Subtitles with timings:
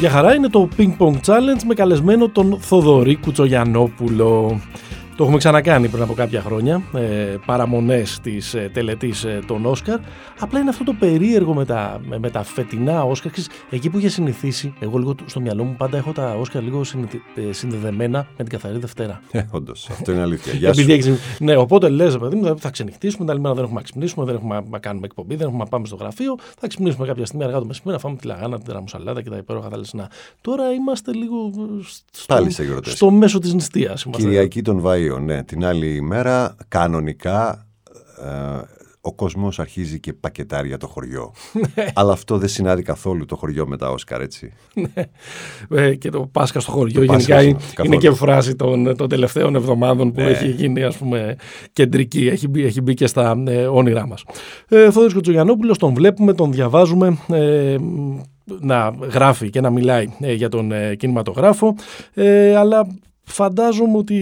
[0.00, 4.60] Για χαρά είναι το Ping Pong Challenge με καλεσμένο τον Θοδωρή Κουτσογιανόπουλο.
[5.20, 9.98] Το έχουμε ξανακάνει πριν από κάποια χρόνια, ε, παραμονές της ε, τελετής ε, των Όσκαρ.
[10.38, 13.32] Απλά είναι αυτό το περίεργο με τα, με, τα φετινά Όσκαρ.
[13.70, 16.82] Εκεί που είχε συνηθίσει, εγώ λίγο στο μυαλό μου πάντα έχω τα Όσκαρ λίγο
[17.34, 19.20] ε, συνδεδεμένα με την καθαρή Δευτέρα.
[19.30, 20.52] Ε, όντως, αυτό είναι αλήθεια.
[20.52, 20.90] Γεια σου.
[20.90, 24.24] Έχεις, ναι, οπότε λες, παιδί μου, θα ξενυχτήσουμε, τα άλλη μέρα δεν έχουμε να ξυπνήσουμε,
[24.24, 26.36] δεν έχουμε να κάνουμε εκπομπή, δεν έχουμε να πάμε στο γραφείο.
[26.58, 29.36] Θα ξυπνήσουμε κάποια στιγμή αργά το μεσημέρι, να φάμε τη λαγάνα, την ραμουσαλάδα και τα
[29.36, 30.10] υπέροχα θαλασσινά.
[30.40, 31.50] Τώρα είμαστε λίγο
[32.10, 32.50] στο, Πάλι
[32.82, 34.06] στο μέσο της νηστείας.
[34.10, 35.42] Κυριακή των Βάιων ναι.
[35.42, 37.66] Την άλλη ημέρα, κανονικά,
[38.24, 38.60] ε,
[39.00, 41.32] ο κόσμος αρχίζει και πακετάρει για το χωριό.
[41.74, 41.86] Ναι.
[41.94, 44.52] Αλλά αυτό δεν συνάδει καθόλου το χωριό με τα Όσκαρ, έτσι.
[44.74, 45.04] Ναι.
[45.82, 50.12] Ε, και το Πάσχα στο χωριό γενικά είναι, είναι και φράση των, των τελευταίων εβδομάδων
[50.12, 50.26] που Ναι.
[50.28, 51.36] έχει γίνει ας πούμε
[51.72, 54.24] κεντρική, έχει μπει, έχει μπει και στα ε, όνειρά μας.
[54.68, 57.76] Ε, Θόδωρης Κοτσογιαννόπουλος, τον βλέπουμε, τον διαβάζουμε, ε,
[58.60, 61.74] να γράφει και να μιλάει ε, για τον ε, κινηματογράφο,
[62.14, 62.86] ε, αλλά
[63.22, 64.16] φαντάζομαι ότι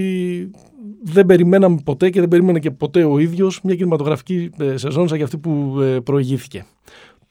[1.02, 5.18] δεν περιμέναμε ποτέ και δεν περίμενε και ποτέ ο ίδιος μια κινηματογραφική ε, σεζόν σαν
[5.18, 6.66] και αυτή που ε, προηγήθηκε.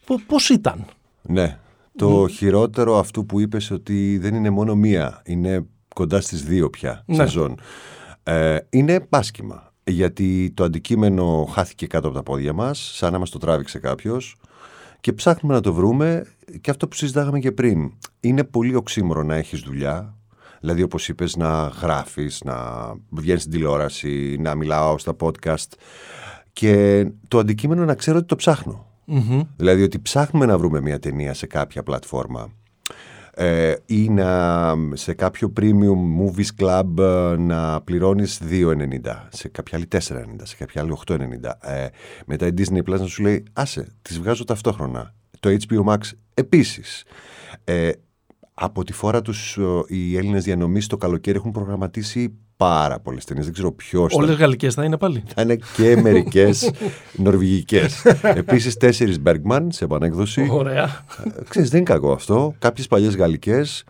[0.05, 0.85] Πο- Πώς ήταν;
[1.21, 1.57] Ναι.
[1.95, 7.03] Το χειρότερο αυτού που είπες ότι δεν είναι μόνο μία, είναι κοντά στις δύο πια
[7.05, 7.15] Ναι.
[7.15, 7.55] σεζόν.
[8.23, 9.71] Ε, είναι πάσχημα.
[9.83, 14.35] Γιατί το αντικείμενο χάθηκε κάτω από τα πόδια μας, σαν να μας το τράβηξε κάποιος
[14.99, 16.25] και ψάχνουμε να το βρούμε
[16.61, 17.91] και αυτό που συζητάγαμε και πριν.
[18.19, 20.16] Είναι πολύ οξύμορο να έχεις δουλειά,
[20.59, 22.55] δηλαδή όπως είπες να γράφεις, να
[23.09, 25.71] βγαίνεις στην τηλεόραση, να μιλάω στα podcast.
[26.53, 28.85] Και το αντικείμενο να ξέρω ότι το ψάχνω.
[29.05, 29.41] Μμμ.
[29.55, 32.51] Δηλαδή ότι ψάχνουμε να βρούμε μια ταινία σε κάποια πλατφόρμα.
[33.39, 38.75] Ε, ή να, σε κάποιο premium movies club ε, να πληρώνεις 2,90
[39.29, 39.99] σε κάποια άλλη 4,90
[40.43, 41.17] σε κάποια άλλη 8,90
[41.61, 41.87] ε,
[42.25, 45.97] μετά η Disney Plus να σου λέει άσε τις βγάζω ταυτόχρονα το HBO Max
[46.33, 47.03] επίσης.
[47.63, 47.91] Ε,
[48.59, 49.63] από τη φορά τους ε,
[49.95, 54.35] οι Έλληνες διανομής το καλοκαίρι έχουν προγραμματίσει πάρα πολλές ταινίες δεν ξέρω ποιος θα Όλες
[54.35, 55.23] γαλλικές θα είναι πάλι.
[55.35, 56.71] θα είναι και μερικές
[57.23, 58.05] νορβηγικές.
[58.21, 60.47] Επίσης, τέσσερις Bergman σε επανέκδοση.
[60.51, 60.83] Ωραία.
[60.83, 62.55] Ε, Ξέρεις, δεν είναι κακό αυτό.
[62.59, 63.83] Κάποιες παλιές γαλλικές.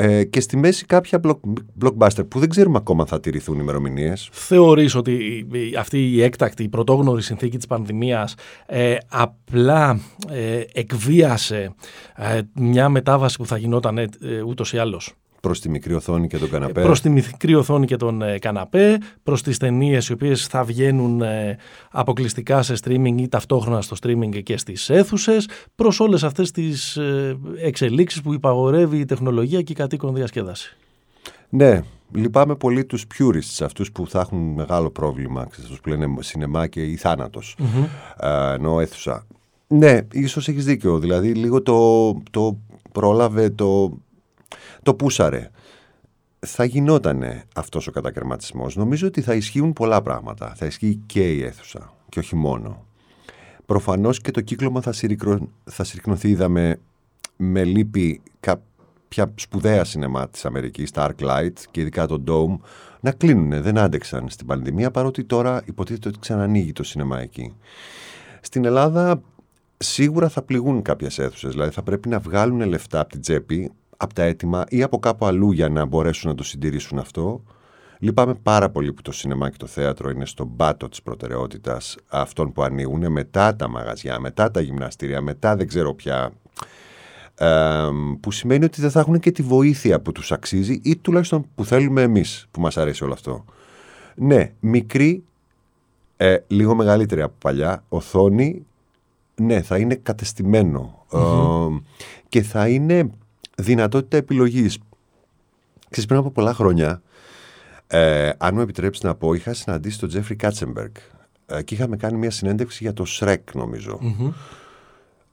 [0.00, 1.38] Ε, και στη μέση κάποια block,
[1.84, 4.28] blockbuster που δεν ξέρουμε ακόμα αν θα τηρηθούν ημερομηνίες.
[4.32, 8.34] Θεωρείς ότι η- η- αυτή η έκτακτη, η πρωτόγνωρη συνθήκη της πανδημίας
[8.66, 11.74] ε, απλά ε, εκβίασε
[12.16, 16.26] ε, μια μετάβαση που θα γινόταν ε, ε, ούτως ή άλλως; Προς τη μικρή οθόνη
[16.26, 16.82] και τον καναπέ.
[16.82, 21.22] Προς τη μικρή οθόνη και τον ε, καναπέ, προς τις ταινίες οι οποίες θα βγαίνουν
[21.22, 21.56] ε,
[21.90, 27.38] αποκλειστικά σε streaming ή ταυτόχρονα στο streaming και στις αίθουσες, προς όλες αυτές τις ε,
[27.62, 30.76] εξελίξεις που υπαγορεύει η τεχνολογία και η κατοίκον διασκέδαση.
[31.48, 31.80] Ναι,
[32.12, 35.46] λυπάμαι πολύ τους purists, αυτούς που θα έχουν μεγάλο πρόβλημα.
[35.50, 37.56] Ξέρεις, αυτούς που λένε σινεμά και ή θάνατος.
[38.16, 39.26] Ε, ενώ αίθουσα.
[39.66, 40.98] Ναι, ίσως έχεις δίκιο.
[40.98, 42.58] Δηλαδή λίγο το, το
[42.92, 43.98] πρόλαβε, το,
[44.82, 45.50] το πούσαρε.
[46.38, 48.76] Θα γινότανε αυτός ο κατακαιρματισμός.
[48.76, 50.54] Νομίζω ότι θα ισχύουν πολλά πράγματα.
[50.56, 52.86] Θα ισχύει και η αίθουσα και όχι μόνο.
[53.66, 55.48] Προφανώς και το κύκλωμα θα, συρρικρω...
[55.64, 56.28] θα συρρυκνωθεί.
[56.28, 56.80] Είδαμε
[57.36, 62.64] με λύπη κάποια σπουδαία σινεμά της Αμερικής, τα Arclight και ειδικά το Dome,
[63.00, 63.62] να κλείνουν.
[63.62, 67.54] Δεν άντεξαν στην πανδημία, παρότι τώρα υποτίθεται ότι ξανανοίγει το σινεμά εκεί.
[68.40, 69.20] Στην Ελλάδα
[69.76, 74.14] σίγουρα θα πληγούν κάποιες αίθουσες, δηλαδή θα πρέπει να βγάλουν λεφτά από την τσέπη, από
[74.14, 77.42] τα έτοιμα ή από κάπου αλλού για να μπορέσουν να το συντηρήσουν αυτό.
[77.98, 82.52] Λυπάμαι πάρα πολύ που το σινεμά και το θέατρο είναι στον πάτο της προτεραιότητας αυτών
[82.52, 86.32] που ανοίγουν μετά τα μαγαζιά, μετά τα γυμναστήρια, μετά δεν ξέρω πια
[87.34, 87.88] ε,
[88.20, 91.64] που σημαίνει ότι δεν θα έχουν και τη βοήθεια που τους αξίζει ή τουλάχιστον που
[91.64, 93.44] θέλουμε εμείς που μας αρέσει όλο αυτό.
[94.14, 95.24] Ναι, μικρή,
[96.16, 98.66] ε, λίγο μεγαλύτερη από παλιά, οθόνη,
[99.34, 101.18] ναι, θα είναι κατεστημένο ε,
[102.28, 103.10] και θα είναι
[103.58, 104.78] δυνατότητα επιλογής.
[105.90, 107.02] Ξέρεις, πριν από πολλά χρόνια,
[107.86, 110.94] ε, αν μου επιτρέψεις να πω, είχα συναντήσει τον Τζέφρι Κάτσεμπεργκ
[111.46, 113.98] ε, και είχαμε κάνει μια συνέντευξη για το Σρέκ, νομίζω.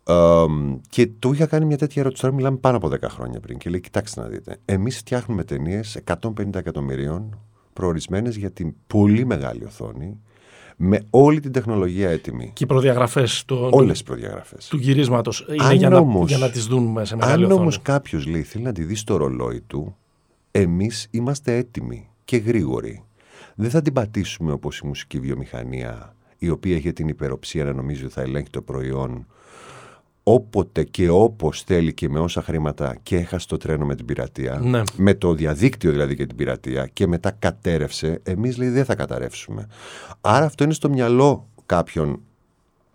[0.07, 0.45] Ε,
[0.89, 2.21] και του είχα κάνει μια τέτοια ερώτηση.
[2.21, 3.57] Τώρα μιλάμε πάνω από 10 χρόνια πριν.
[3.57, 4.57] Και λέει: Κοιτάξτε να δείτε.
[4.65, 7.39] Εμείς φτιάχνουμε ταινίες 150 εκατομμυρίων
[7.73, 10.19] προορισμένες για την πολύ μεγάλη οθόνη
[10.75, 12.51] με όλη την τεχνολογία έτοιμη.
[12.53, 14.67] Και οι προδιαγραφές του, Όλες τι προδιαγραφές.
[14.67, 17.61] του γυρίσματος είναι Αν για, να, όμως- για να τις δουν σε μεγάλη Αν οθόνη.
[17.61, 19.95] όμως κάποιος λέει θέλει να τη δει στο ρολόι του,
[20.51, 23.03] εμείς είμαστε έτοιμοι και γρήγοροι.
[23.55, 28.03] Δεν θα την πατήσουμε όπως η μουσική βιομηχανία, η οποία έχει την υπεροψία να νομίζει
[28.03, 29.27] ότι θα ελέγχει το προϊόν
[30.27, 34.59] όποτε και όπως θέλει και με όσα χρήματα και έχασε το τρένο με την πειρατεία,
[34.63, 34.81] Ναι.
[34.97, 39.67] με το διαδίκτυο δηλαδή και την πειρατεία και μετά κατέρευσε, εμείς λέει δεν θα καταρρεύσουμε.
[40.21, 42.19] Άρα αυτό είναι στο μυαλό κάποιον,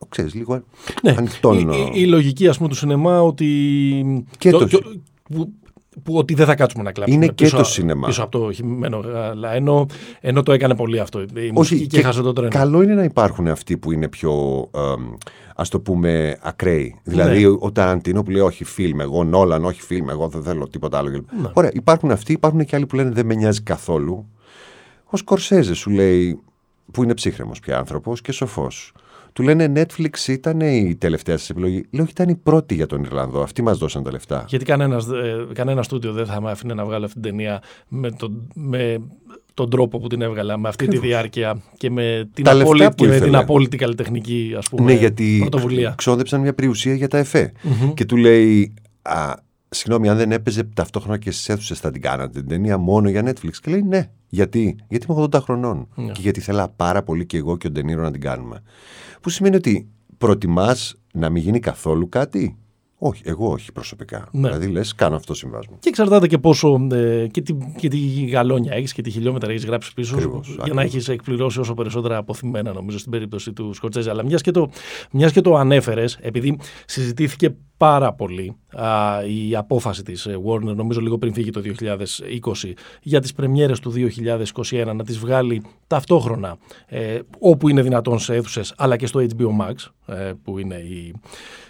[0.08, 0.62] ξέρεις, λίγο
[1.02, 1.14] Ναι.
[1.18, 1.58] ανοιχτών.
[1.58, 3.46] Η, η- η λογική ας πούμε του σινεμά ότι
[4.38, 4.92] Και το- το- το-
[5.34, 5.52] που
[6.02, 7.24] που ότι δεν θα κάτσουμε να κλάψουμε.
[7.24, 8.06] Είναι πίσω, και το σινεμά.
[8.06, 9.52] Πίσω από το χειμμένο γάλα.
[9.52, 9.86] Ενώ,
[10.20, 11.20] ενώ το έκανε πολύ αυτό.
[11.20, 12.50] Η μουσική και, χάσε το τρένο.
[12.50, 14.32] Καλό είναι να υπάρχουν αυτοί που είναι πιο.
[14.74, 14.80] Ε,
[15.60, 17.00] Α το πούμε ακραίοι.
[17.04, 17.56] Δηλαδή, Ναι.
[17.60, 21.10] ο Ταραντίνο που λέει Όχι, φιλμ, εγώ, Νόλαν, όχι, φιλμ, εγώ δεν θέλω τίποτα άλλο.
[21.10, 21.50] Ναι.
[21.52, 24.28] Ωραία, υπάρχουν αυτοί, υπάρχουν και άλλοι που λένε Δεν με νοιάζει καθόλου.
[25.04, 26.40] Ο Σκορσέζε σου λέει,
[26.92, 28.92] που είναι ψύχρεμος πια άνθρωπος και σοφός.
[29.32, 31.84] Του λένε Netflix ήταν η τελευταία σας επιλογή.
[31.90, 33.42] Λέω, όχι, ήταν η πρώτη για τον Ιρλανδό.
[33.42, 34.44] Αυτοί μας δώσαν τα λεφτά.
[34.48, 38.10] Γιατί κανένας ε, κανένα στούντιο δεν θα με άφηνε να βγάλω αυτή την ταινία με
[38.10, 38.98] τον, με
[39.54, 42.88] τον τρόπο που την έβγαλα, με αυτή τη διάρκεια και με την, Τα λεφτά απόλυτη,
[42.94, 43.30] που και με ήθελε.
[43.30, 45.94] την απόλυτη καλλιτεχνική ας πούμε, Ναι, γιατί πρωτοβουλία.
[45.96, 47.52] ξόδεψαν μια περιουσία για τα εφέ.
[47.94, 49.34] Και του λέει, α,
[49.70, 53.22] συγγνώμη, αν δεν έπαιζε ταυτόχρονα και στις αίθουσες θα την κάνατε την ταινία μόνο για
[53.24, 53.52] Netflix.
[53.62, 54.10] Και λέει, ναι.
[54.28, 55.88] Γιατί, γιατί είμαι 80 χρονών.
[55.94, 56.12] Ναι.
[56.12, 58.62] Και γιατί θέλα πάρα πολύ και εγώ και ο Ντενίρο να την κάνουμε.
[59.20, 59.88] Που σημαίνει ότι
[60.18, 62.58] προτιμάς να μην γίνει καθόλου κάτι;
[63.02, 64.28] Όχι, εγώ όχι προσωπικά.
[64.32, 64.48] Ναι.
[64.48, 65.76] Δηλαδή λες, κάνω αυτό το συμβάσμα.
[65.78, 66.86] Και εξαρτάται και πόσο.
[66.92, 70.46] Ε, και, τι, και τι γαλόνια έχεις και τι χιλιόμετρα έχεις γράψει πίσω σου, Ακριβώς,
[70.46, 70.76] για ακριβώς.
[70.76, 74.10] να έχεις εκπληρώσει όσο περισσότερα αποθυμένα, νομίζω, στην περίπτωση του Σκορτσέζα.
[74.10, 74.70] Αλλά μιας και το,
[75.10, 78.86] μιας και το ανέφερες, επειδή συζητήθηκε πάρα πολύ α,
[79.26, 82.72] η απόφαση της ε, Warner, νομίζω λίγο πριν φύγει το 2020,
[83.02, 83.92] για τις πρεμιέρες του
[84.70, 86.56] 2021 να τις βγάλει ταυτόχρονα
[86.86, 89.74] ε, όπου είναι δυνατόν σε αίθουσες, αλλά και στο HBO Max,
[90.14, 91.14] ε, που είναι η,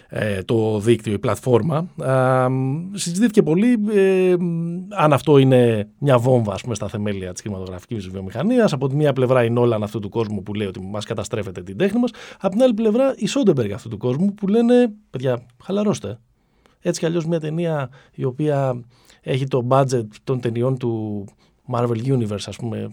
[0.45, 1.87] το δίκτυο, η πλατφόρμα.
[2.03, 2.47] Α,
[2.93, 4.35] συζητήθηκε πολύ ε,
[4.89, 8.73] αν αυτό είναι μια βόμβα ας πούμε, στα θεμέλια της κινηματογραφικής βιομηχανίας.
[8.73, 11.77] Από τη μία πλευρά οι Νόλαν αυτού του κόσμου που λέει ότι μας καταστρέφετε την
[11.77, 12.11] τέχνη μας.
[12.39, 16.19] Από την άλλη πλευρά οι Σόντεμπεργκ αυτού του κόσμου που λένε παιδιά χαλαρώστε.
[16.79, 18.83] Έτσι κι αλλιώς μια ταινία η οποία
[19.21, 21.25] έχει το budget των ταινιών του
[21.73, 22.89] Marvel Universe ας πούμε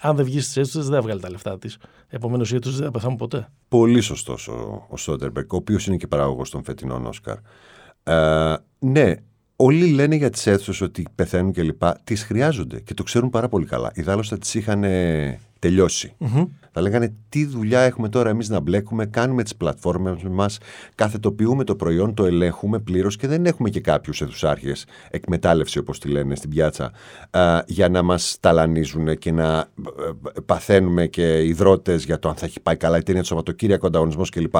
[0.00, 1.78] αν δεν βγεις στι αίθουσε, δεν θα βγάλει τα λεφτά της.
[2.08, 3.48] Επομένως, οι αίθουσε δεν θα πεθάνουν ποτέ.
[3.68, 7.36] Πολύ σωστός ο, ο Σόντερμπεργκ, ο οποίος είναι και παράγωγος των φετινών Όσκαρ.
[8.02, 9.14] Ε, ναι,
[9.56, 11.82] όλοι λένε για τις αίθουσες ότι πεθαίνουν κλπ.
[12.04, 13.90] Τις χρειάζονται και το ξέρουν πάρα πολύ καλά.
[13.94, 14.84] Ιδάλως θα τις είχαν
[15.66, 16.14] ε, τελειώσει.
[16.72, 20.58] Θα λέγανε τι δουλειά έχουμε τώρα εμείς να μπλέκουμε, κάνουμε τις πλατφόρμες μας,
[20.94, 26.08] καθετοποιούμε το προϊόν, το ελέγχουμε πλήρως και δεν έχουμε και κάποιους αιθουσάρχες εκμετάλλευση, όπως τη
[26.08, 26.92] λένε στην πιάτσα,
[27.30, 29.62] α, για να μας ταλανίζουν και να ε,
[30.34, 33.86] ε, παθαίνουμε και υδρότες για το αν θα έχει πάει καλά η ταινία του Σαββατοκύριακο,
[33.86, 34.54] ανταγωνισμός κλπ.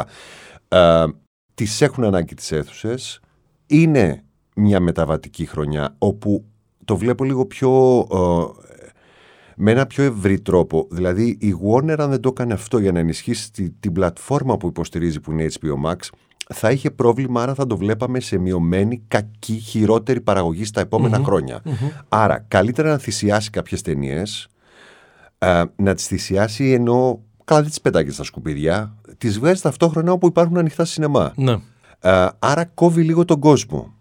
[1.55, 3.21] Τις έχουν ανάγκη τις αίθουσες.
[3.67, 4.25] Είναι
[4.55, 6.45] μια μεταβατική χρονιά όπου
[6.85, 8.76] το βλέπω λίγο πιο ε,
[9.57, 10.87] με ένα πιο ευρύ τρόπο.
[10.91, 14.67] Δηλαδή, η Warner, αν δεν το έκανε αυτό για να ενισχύσει τη- την πλατφόρμα που
[14.67, 15.97] υποστηρίζει, που είναι η HBO Max,
[16.55, 21.63] θα είχε πρόβλημα, άρα θα το βλέπαμε σε μειωμένη, κακή, χειρότερη παραγωγή στα επομενα χρόνια.
[22.09, 24.49] Άρα, καλύτερα να θυσιάσει κάποιες ταινίες,
[25.77, 27.21] να τις θυσιάσει ενώ.
[27.45, 28.95] Καλά, δεν τις πετάγεις στα σκουπίδια.
[29.19, 31.33] Τις βγάζεις ταυτόχρονα όπου υπάρχουν ανοιχτά σινεμά.
[31.37, 31.57] Ναι.
[32.01, 33.95] Ε, άρα κόβει λίγο τον κόσμο.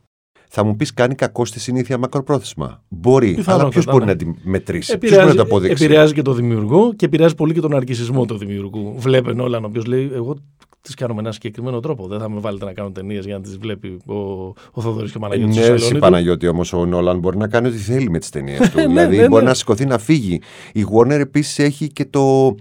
[0.58, 2.84] Θα μου πεις, κάνει κακό στη συνήθεια μακροπρόθεσμα.
[2.88, 4.12] Μπορεί, αλλά Πιθανότατα, ποιος μπορεί ναι.
[4.12, 7.54] να τη μετρήσει, ποιος μπορεί να το αποδείξει; επηρεάζει και το δημιουργό και επηρεάζει πολύ
[7.54, 8.96] και τον αρκισισμό του δημιουργού.
[8.98, 10.36] Βλέπε όλα ο οποίο λέει: Εγώ
[10.82, 12.08] τις κάνω με ένα συγκεκριμένο τρόπο.
[12.08, 14.14] Δεν θα με βάλετε να κάνω ταινίες για να τις βλέπει ο,
[14.72, 15.56] ο Θοδωρής και ο Παναγιώτης.
[15.56, 18.78] Ναι, εσύ Παναγιώτη, όμως ο Νόλαν μπορεί να κάνει ό,τι θέλει με τις ταινίες του.
[18.78, 19.50] δηλαδή ναι, μπορεί ναι.
[19.50, 20.42] να σηκωθεί να φύγει.
[20.74, 22.56] Η Warner επίσης έχει και το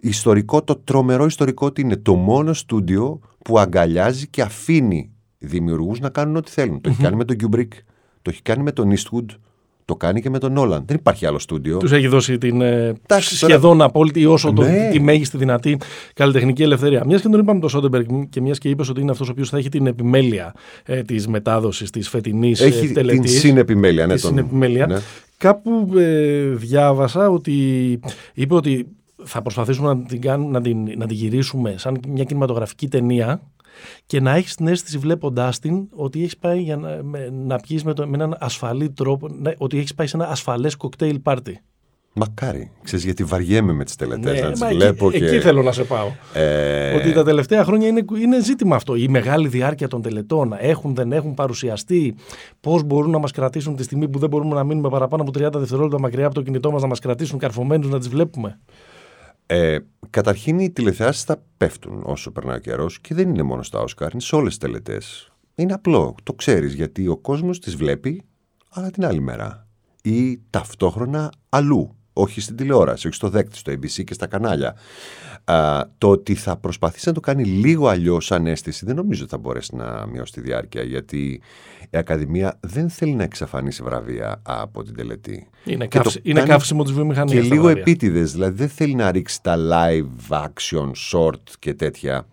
[0.00, 6.08] ιστορικό, το τρομερό ιστορικό ότι είναι το μόνο στούντιο που αγκαλιάζει και αφήνει δημιουργούς να
[6.08, 6.80] κάνουν ό,τι θέλουν.
[6.80, 7.68] Το έχει κάνει με τον Kubrick,
[8.22, 9.24] το έχει κάνει με τον Eastwood,
[9.84, 10.82] το κάνει και με τον Νόλαν.
[10.86, 11.78] Δεν υπάρχει άλλο στούντιο.
[11.78, 14.88] Τους έχει δώσει την ε, Εντάξει, τώρα- σχεδόν απόλυτη ή όσο το, Ναι.
[14.92, 15.78] τη μέγιστη δυνατή
[16.14, 17.02] καλλιτεχνική ελευθερία.
[17.06, 19.48] Μιας και τον είπαμε το Σόντεμπεργκ και μιας και είπες ότι είναι αυτός ο οποίος
[19.48, 20.54] θα έχει την επιμέλεια
[20.84, 23.38] ε, της μετάδοσης της φετινής ε, Έχει την τελετής.
[23.38, 24.06] συνεπιμέλεια.
[24.06, 24.86] Ναι, τη τον- συνεπιμέλεια.
[24.86, 24.98] ναι.
[25.36, 27.52] Κάπου ε, διάβασα ότι
[28.34, 28.86] είπε ότι
[29.24, 33.40] θα προσπαθήσουμε να την, κάνουμε, να, την, να την γυρίσουμε σαν μια κινηματογραφική ταινία
[34.06, 37.84] και να έχεις την αίσθηση βλέποντάς την ότι έχεις πάει για να, με, να πιεις
[37.84, 41.60] με, το, με έναν ασφαλή τρόπο, ναι, ότι έχεις πάει σε ένα ασφαλές κοκτέιλ πάρτι.
[42.12, 42.70] Μακάρι.
[42.82, 45.08] Ξέρεις, γιατί βαριέμαι με τις τελετές να τις μα εκεί- βλέπω.
[45.08, 45.40] εκεί, και...
[45.40, 46.08] θέλω να σε πάω.
[46.32, 48.94] Ε, Ότι τα τελευταία χρόνια είναι, είναι ζήτημα αυτό.
[48.94, 50.54] Η μεγάλη διάρκεια των τελετών.
[50.58, 52.14] Έχουν, δεν έχουν παρουσιαστεί.
[52.60, 55.52] Πώς μπορούν να μας κρατήσουν τη στιγμή που δεν μπορούμε να μείνουμε παραπάνω από 30
[55.52, 58.58] δευτερόλεπτα μακριά από το κινητό μας να μας κρατήσουν καρφωμένους να τις βλέπουμε.
[59.50, 59.78] Ε,
[60.10, 64.12] καταρχήν οι τηλεθεάσεις θα πέφτουν όσο περνάει ο καιρός και δεν είναι μόνο στα Όσκαρ,
[64.12, 65.32] είναι σε όλες τις τελετές.
[65.54, 68.22] Είναι απλό, το ξέρεις γιατί ο κόσμος τις βλέπει,
[68.70, 69.66] αλλά την άλλη μέρα.
[70.02, 71.96] Ή ταυτόχρονα αλλού.
[72.20, 74.74] Όχι στην τηλεόραση, όχι στο δέκτη, στο ABC και στα κανάλια.
[75.44, 79.30] Α, το ότι θα προσπαθήσει να το κάνει λίγο αλλιώς σαν αίσθηση δεν νομίζω ότι
[79.30, 81.40] θα μπορέσει να μειώσει τη διάρκεια γιατί
[81.90, 85.48] η Ακαδημία δεν θέλει να εξαφανίσει βραβεία από την τελετή.
[85.64, 87.42] Είναι, Και το καύση, είναι κάνει καύσιμο της βιομηχανίας.
[87.46, 88.32] Και λίγο επίτηδες.
[88.32, 92.26] Δηλαδή δεν θέλει να ρίξει τα live action, short και τέτοια.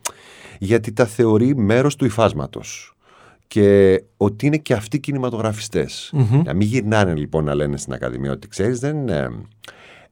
[0.60, 2.96] Γιατί τα θεωρεί μέρος του υφάσματος.
[3.48, 6.14] και ότι είναι και αυτοί κινηματογραφιστές.
[6.46, 8.98] Να μην γυρνάνε λοιπόν να λένε στην Ακαδημία ότι ξέρεις δεν,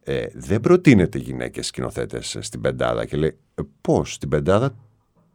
[0.03, 4.75] ε, ε, δεν προτείνεται γυναίκες σκηνοθέτες στην πεντάδα και λέει «Ε, πώς στην πεντάδα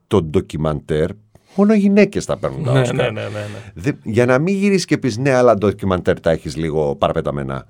[0.07, 1.11] το ντοκιμαντέρ
[1.55, 2.97] μόνο γυναίκες θα παίρνουν τα Ναι, Όσκαρ».
[2.97, 3.73] ναι, ναι, ναι, ναι.
[3.75, 7.67] Δε- για να μην γυρίσει και πεις ναι, αλλά ντοκιμαντέρ τα έχεις λίγο παραπεταμένα.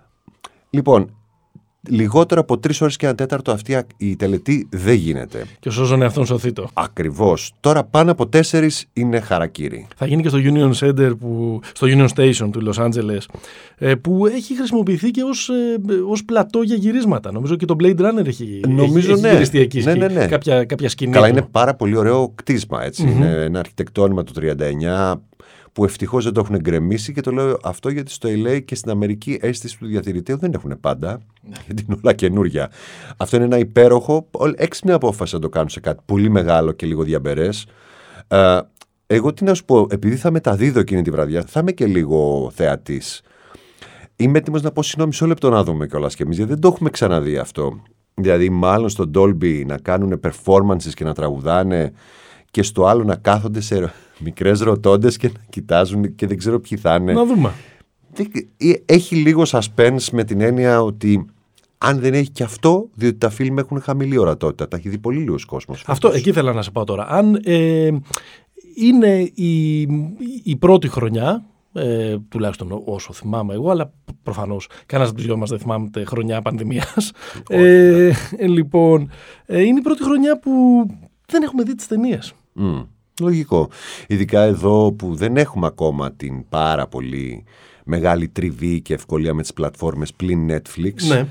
[0.70, 1.17] Λοιπόν,
[1.90, 5.44] λιγότερο από τρεις ώρες και ένα τέταρτο αυτή α- η τελετή δεν γίνεται.
[5.60, 6.68] Και σώζανε αυτόν σωθήτο.
[6.72, 7.52] Ακριβώς.
[7.60, 9.86] Τώρα πάνω από τέσσερις είναι χαρακτήρι.
[9.96, 13.18] Θα γίνει και στο Union Center, που, στο Union Station του Los Angeles,
[13.78, 15.52] ε, που έχει χρησιμοποιηθεί και ως, ε,
[16.08, 17.32] ως πλατό για γυρίσματα.
[17.32, 19.30] Νομίζω και το Blade Runner έχει, Νομίζω, έχει, έχει ναι.
[19.30, 19.82] γυριστεί εκεί.
[19.82, 20.26] Ναι, ναι, ναι.
[20.26, 21.12] Κάποια, κάποια σκηνή.
[21.12, 21.32] Καλά, του.
[21.32, 22.84] είναι πάρα πολύ ωραίο κτίσμα.
[22.84, 23.02] Έτσι.
[23.02, 25.20] Είναι ένα αρχιτεκτόνημα του 39
[25.78, 28.90] που ευτυχώς δεν το έχουν γκρεμίσει και το λέω αυτό γιατί στο LA και στην
[28.90, 31.20] Αμερική αίσθηση του διατηρητήου δεν έχουν πάντα.
[31.66, 32.70] Γιατί είναι όλα καινούρια.
[33.16, 36.86] Αυτό είναι ένα υπέροχο, όλ- έξυπνη απόφαση να το κάνουν σε κάτι πολύ μεγάλο και
[36.86, 37.66] λίγο διαμπερές.
[38.28, 38.58] Ε,
[39.06, 42.50] εγώ τι να σου πω, επειδή θα μεταδίδω εκείνη τη βραδιά, θα είμαι και λίγο
[42.54, 43.22] θεατής.
[44.16, 46.68] Είμαι έτοιμος να πω συγγνώμη, μισό λεπτό να δούμε κιόλας κι εμείς, γιατί δεν το
[46.68, 47.82] έχουμε ξαναδεί αυτό.
[48.14, 51.92] Δηλαδή, μάλλον στο Dolby να κάνουν performances και να τραγουδάνε
[52.50, 56.78] και στο άλλο να κάθονται σε μικρές ρωτώντες και να κοιτάζουν και δεν ξέρω ποιοι
[56.78, 57.12] θα είναι.
[57.12, 57.52] Να δούμε.
[58.12, 61.24] Δεν- ε, Έχει λίγο suspense με την έννοια ότι
[61.78, 64.68] αν δεν έχει και αυτό, διότι τα φιλμ έχουν χαμηλή ορατότητα.
[64.68, 65.84] Τα έχει δει πολύ λίγος κόσμος.
[65.86, 67.06] Αυτό, εκεί ήθελα να σε πάω τώρα.
[67.08, 67.90] Αν ε,
[68.76, 69.80] είναι η,
[70.42, 75.50] η πρώτη χρονιά, ε, τουλάχιστον όσο θυμάμαι εγώ, αλλά προφανώς κανένας από τους δυο μας
[75.50, 77.12] δεν θυμάμαι χρονιά πανδημίας.
[77.48, 79.10] Ε, ε, λοιπόν,
[79.46, 80.50] ε, είναι η πρώτη χρονιά που
[81.26, 82.32] δεν έχουμε δει τις ταινίες.
[82.52, 82.80] Μμ,
[83.20, 83.68] λογικό.
[84.06, 87.44] Ειδικά εδώ που δεν έχουμε ακόμα την πάρα πολύ
[87.84, 90.92] μεγάλη τριβή και ευκολία με τις πλατφόρμες πλην Netflix.
[91.08, 91.26] Ναι.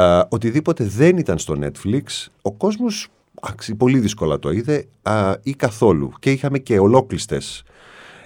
[0.00, 2.02] Α, οτιδήποτε δεν ήταν στο Netflix,
[2.42, 3.08] ο κόσμος
[3.40, 6.12] αξι, πολύ δύσκολα το είδε α, ή καθόλου.
[6.18, 7.62] Και είχαμε και ολόκλειστες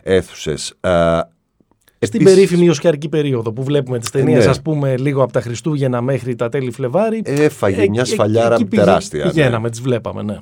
[0.03, 0.75] αίθουσες.
[0.81, 1.19] Α,
[1.99, 4.51] Στην επίσης, περίφημη οσκαρική περίοδο που βλέπουμε τις ταινίες, ναι.
[4.51, 7.23] ας πούμε, λίγο από τα Χριστούγεννα μέχρι τα τέλη Φλεβάρι.
[7.25, 9.31] Έφαγε ε, μια ε, σφαλιάρα εκεί πηγα- τεράστια, ναι.
[9.31, 10.39] Πηγαίναμε, τις βλέπαμε, ναι.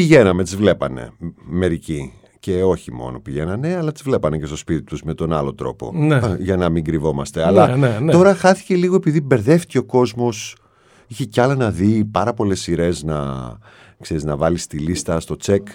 [0.00, 2.12] Πηγαίναμε, τις βλέπανε μ- μερικοί.
[2.40, 5.92] Και όχι μόνο πηγαίνανε, αλλά τις βλέπανε και στο σπίτι τους με τον άλλο τρόπο.
[5.94, 6.14] Ναι.
[6.14, 7.44] Α, Για να μην κρυβόμαστε.
[7.46, 8.12] αλλά ναι, ναι.
[8.12, 10.56] τώρα χάθηκε λίγο επειδή μπερδεύτηκε ο κόσμος.
[11.06, 13.24] Είχε κι άλλα να δει, πάρα πολλές σειρές να,
[14.00, 15.66] ξέρεις, να βάλει στη λίστα, στο τσεκ.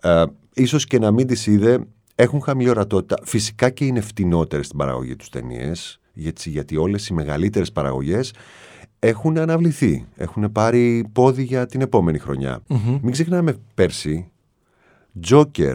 [0.00, 0.22] Ε,
[0.54, 1.78] ίσως και να μην τις είδε,
[2.14, 3.16] έχουν χαμηλή ορατότητα.
[3.24, 8.32] Φυσικά και είναι φτηνότερες στην παραγωγή τους ταινίες, γιατί, γιατί όλες οι μεγαλύτερες παραγωγές
[9.00, 10.06] έχουν αναβληθεί.
[10.16, 12.62] Έχουν πάρει πόδι για την επόμενη χρονιά.
[13.02, 14.30] Μην ξεχνάμε πέρσι,
[15.28, 15.74] Joker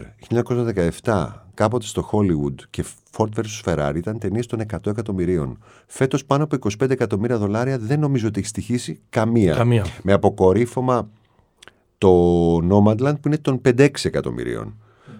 [1.02, 2.84] 1917, κάποτε στο Hollywood και
[3.16, 3.64] Ford vs.
[3.64, 5.58] Ferrari ήταν ταινίες των 100 εκατομμυρίων.
[5.86, 9.54] Φέτος πάνω από 25 εκατομμύρια δολάρια δεν νομίζω ότι έχει στοιχήσει καμία.
[9.54, 9.84] Καμία.
[10.02, 11.08] Με αποκορύφωμα
[11.98, 14.74] το Nomadland που είναι των 5-6 εκατομμυρίων.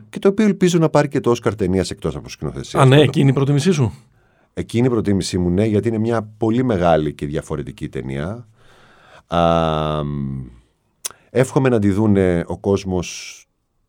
[0.08, 2.80] Και το οποίο ελπίζω να πάρει και το Oscar ταινίας εκτός από σκηνοθεσία.
[2.80, 3.92] Α, ναι, εκείνη η προτιμήσή σου.
[4.58, 8.48] Εκείνη η προτίμησή μου, ναι, γιατί είναι μια πολύ μεγάλη και διαφορετική ταινία.
[9.26, 10.44] Α, μ,
[11.30, 13.40] εύχομαι να τη δούνε ο κόσμος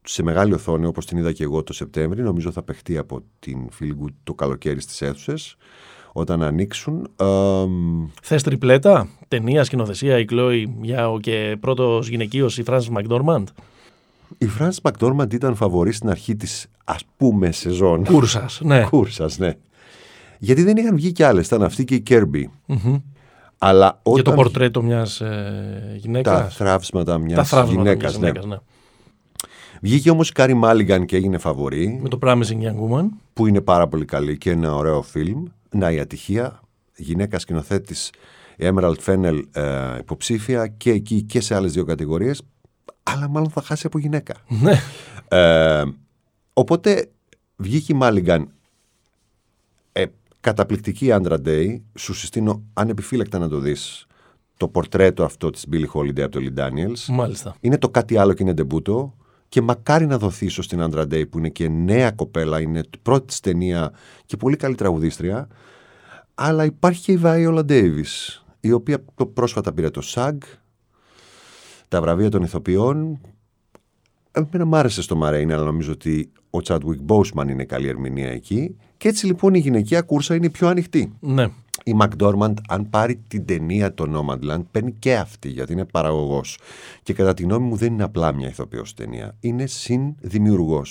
[0.03, 2.21] σε μεγάλη οθόνη όπως την είδα και εγώ το Σεπτέμβρη.
[2.21, 5.55] Νομίζω θα παιχτεί από την Feel Good το καλοκαίρι στις αίθουσες
[6.11, 7.09] όταν ανοίξουν.
[7.15, 7.25] Α,
[7.67, 13.43] μ, Θες τριπλέτα, ταινία, σκηνοθεσία, η Chloe Μιάου και πρώτος γυναικείος η Frances McDormand;
[14.37, 18.03] η Frances McDormand ήταν φαβορή στην αρχή της ας πούμε σεζόν.
[18.05, 18.83] Κούρσας, ναι.
[18.89, 19.57] Κούρσας, ναι.
[20.39, 22.43] Γιατί δεν είχαν βγει κι άλλες, ήταν αυτή και η Kirby.
[22.65, 22.97] Μμμ.
[23.57, 26.55] Αλλά Για το όταν πορτρέτο μιας ε, τα γυναίκας.
[26.55, 28.27] θραύσματα μιας Τα θραύσματα γυναίκας, μιας ναι.
[28.27, 28.57] γυναίκας, ναι.
[29.81, 33.05] Βγήκε όμως η Κάρι Μάλιγκαν και έγινε φαβορή, Με το Promising Young Woman.
[33.33, 35.43] που είναι πάρα πολύ καλή και ένα ωραίο φιλμ.
[35.69, 36.59] Να η ατυχία,
[36.95, 38.09] γυναίκα σκηνοθέτης
[38.57, 42.41] η Emerald Fennell ε, υποψήφια και εκεί και σε άλλες δύο κατηγορίες,
[43.03, 44.33] αλλά μάλλον θα χάσει από γυναίκα.
[44.47, 44.79] Ναι.
[45.27, 45.83] Ε,
[46.53, 47.09] οπότε
[47.55, 48.47] βγήκε η Μάλιγκαν ε,
[50.47, 51.77] καταπληκτική Άντρα Day.
[51.93, 54.05] Σου συστήνω ανεπιφύλακτα να το δεις
[54.57, 57.05] το πορτρέτο αυτό της Billie Holiday από το Lee Daniels.
[57.07, 57.55] Μάλιστα.
[57.59, 59.15] Είναι το κάτι άλλο και είναι ντεμπούτο.
[59.49, 62.97] Και μακάρι να δοθεί ίσως στην Άντρα Day που είναι και νέα κοπέλα, είναι η
[63.01, 63.91] πρώτη της ταινία
[64.25, 65.47] και πολύ καλή τραγουδίστρια.
[66.35, 70.37] Αλλά υπάρχει και η Viola Davis, η οποία το πρόσφατα πήρε το SAG,
[71.87, 73.19] τα βραβεία των ηθοποιών.
[74.31, 78.29] Εμένα μ' άρεσε στο Ma Rainey, αλλά νομίζω ότι ο Chadwick Boseman είναι καλή ερμηνεία
[78.29, 78.75] εκεί.
[78.97, 81.13] Και έτσι λοιπόν η γυναικεία κούρσα είναι η πιο ανοιχτή.
[81.19, 81.47] Ναι.
[81.83, 86.41] Η McDormand, αν πάρει την ταινία το Nomadland, παίρνει και αυτή γιατί είναι παραγωγός.
[87.03, 89.35] Και κατά τη γνώμη μου δεν είναι απλά μια ηθοποιός ταινία.
[89.39, 90.81] Είναι συνδημιουργός.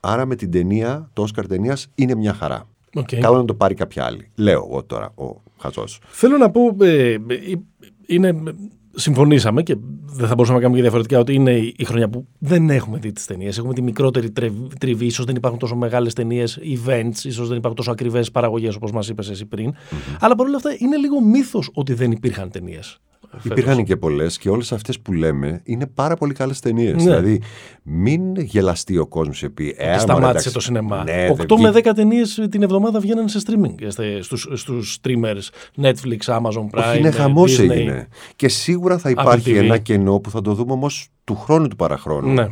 [0.00, 2.68] Άρα με την ταινία, το Oscar ταινία είναι μια χαρά.
[2.94, 3.16] Οκ.
[3.20, 4.30] Καλό να το πάρει κάποια άλλη.
[4.34, 5.84] Λέω εγώ τώρα, ο χαζός.
[6.08, 7.18] Θέλω να πω, ε, ε,
[8.06, 8.42] είναι
[8.94, 12.70] συμφωνήσαμε και δεν θα μπορούσαμε να κάνουμε και διαφορετικά ότι είναι η χρονιά που δεν
[12.70, 13.58] έχουμε δει τις ταινίες.
[13.58, 14.32] Έχουμε τη μικρότερη
[14.78, 15.10] τριβή.
[15.10, 19.08] σω δεν υπάρχουν τόσο μεγάλες ταινίες, events, ίσως δεν υπάρχουν τόσο ακριβές παραγωγές όπως μας
[19.08, 19.72] είπες εσύ πριν.
[19.72, 20.16] Mm-hmm.
[20.20, 23.00] Αλλά παρόλα αυτά είναι λίγο μύθος ότι δεν υπήρχαν ταινίες.
[23.42, 26.94] Υπήρχαν και πολλές και όλες αυτές που λέμε είναι πάρα πολύ καλές ταινίες.
[26.94, 27.02] Ναι.
[27.02, 27.40] Δηλαδή,
[27.82, 29.74] μην γελαστεί ο κόσμος επί.
[29.78, 31.02] Ε, σταμάτησε το σινεμά.
[31.04, 33.88] Ναι, 8 με 10 ταινίες την εβδομάδα βγαίνουν σε streaming.
[34.54, 35.42] Στους streamers
[35.82, 36.88] Netflix, Amazon Prime.
[36.88, 38.08] Όχι, είναι χαμός έγινε.
[38.36, 42.32] Και σίγουρα θα υπάρχει ένα κενό που θα το δούμε όμως του χρόνου του παραχρόνου.
[42.32, 42.48] Ναι.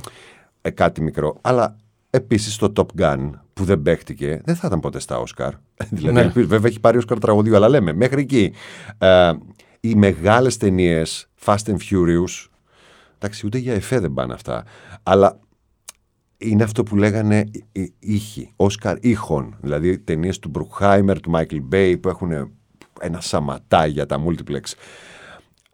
[0.62, 1.38] Ε, κάτι μικρό.
[1.40, 1.76] Αλλά
[2.10, 5.52] επίσης το Top Gun που δεν παίχτηκε, δεν θα ήταν ποτέ στα Όσκαρ.
[5.90, 6.44] δηλαδή, ναι.
[6.44, 8.52] βέβαια έχει πάρει Όσκαρ τραγωδίου, αλλά λέμε μέχρι εκεί.
[8.98, 9.32] Ε,
[9.84, 12.46] οι μεγάλες ταινίες Fast and Furious,
[13.18, 14.64] εντάξει ούτε για εφέ δεν πάνε αυτά,
[15.02, 15.38] αλλά
[16.38, 17.50] είναι αυτό που λέγανε
[17.98, 22.52] ήχοι, Όσκαρ ήχων, δηλαδή ταινίες του Μπρουκχάιμερ, του Μάικλ Μπέι που έχουν
[23.00, 24.60] ένα σαματά για τα multiplex.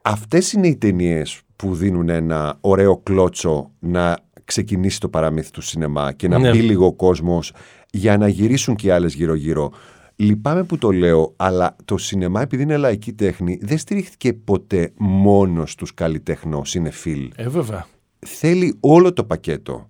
[0.03, 6.13] Αυτές είναι οι ταινίες που δίνουν ένα ωραίο κλότσο να ξεκινήσει το παραμύθι του σινεμά
[6.13, 6.51] και να ναι.
[6.51, 7.53] μπει λίγο ο κόσμος
[7.91, 9.73] για να γυρίσουν και άλλες γύρω-γύρω.
[10.21, 15.71] Λυπάμαι που το λέω, αλλά το σινεμά επειδή είναι λαϊκή τέχνη δεν στηρίχθηκε ποτέ μόνο
[15.73, 17.31] στους καλλιτεχνο-σινεφίλ.
[17.37, 17.87] Ε, βέβαια.
[18.19, 19.89] Θέλει όλο το πακέτο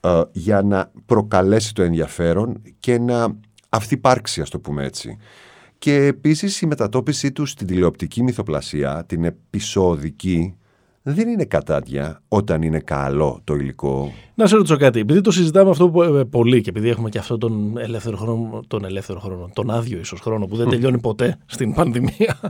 [0.00, 3.36] ε, για να προκαλέσει το ενδιαφέρον και να
[3.68, 5.16] αυθυπάρξει, ας το πούμε έτσι.
[5.78, 10.56] Και επίσης η μετατόπιση του στην τηλεοπτική μυθοπλασία, την επεισοδική,
[11.12, 14.12] δεν είναι κατάδια όταν είναι καλό το υλικό.
[14.34, 15.00] Να σε ρωτήσω κάτι.
[15.00, 18.84] Επειδή το συζητάμε αυτό ε, πολύ και επειδή έχουμε και αυτό τον ελεύθερο χρόνο, τον
[18.84, 22.40] ελεύθερο χρόνο, τον άδειο ίσως χρόνο που δεν τελειώνει ποτέ στην πανδημία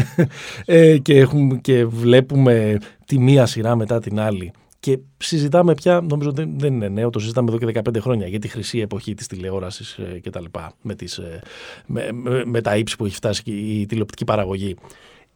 [0.64, 6.32] ε, και, έχουμε, και βλέπουμε τη μία σειρά μετά την άλλη και συζητάμε πια, νομίζω
[6.32, 9.26] δεν, δεν είναι νέο, το συζητάμε εδώ και 15 χρόνια για τη χρυσή εποχή της
[9.26, 11.40] τηλεόρασης ε, και τα λοιπά, με, τις, ε,
[11.86, 14.76] με, με, με, τα ύψη που έχει φτάσει η τηλεοπτική παραγωγή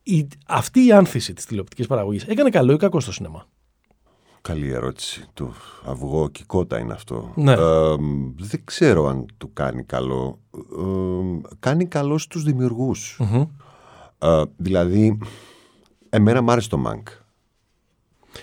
[0.08, 3.46] η, αυτή η άνθηση της τηλεοπτικής παραγωγής έκανε καλό ή κακό στο σινεμά;
[4.40, 5.24] Καλή ερώτηση.
[5.34, 5.52] Το
[5.84, 7.32] αυγό και κότα είναι αυτό.
[7.34, 7.54] Ναι.
[8.38, 10.38] δεν ξέρω αν του κάνει καλό.
[11.58, 13.20] κάνει καλό στους δημιουργους
[14.18, 15.18] ε, δηλαδή,
[16.08, 17.08] εμένα μου άρεσε το Μάνκ.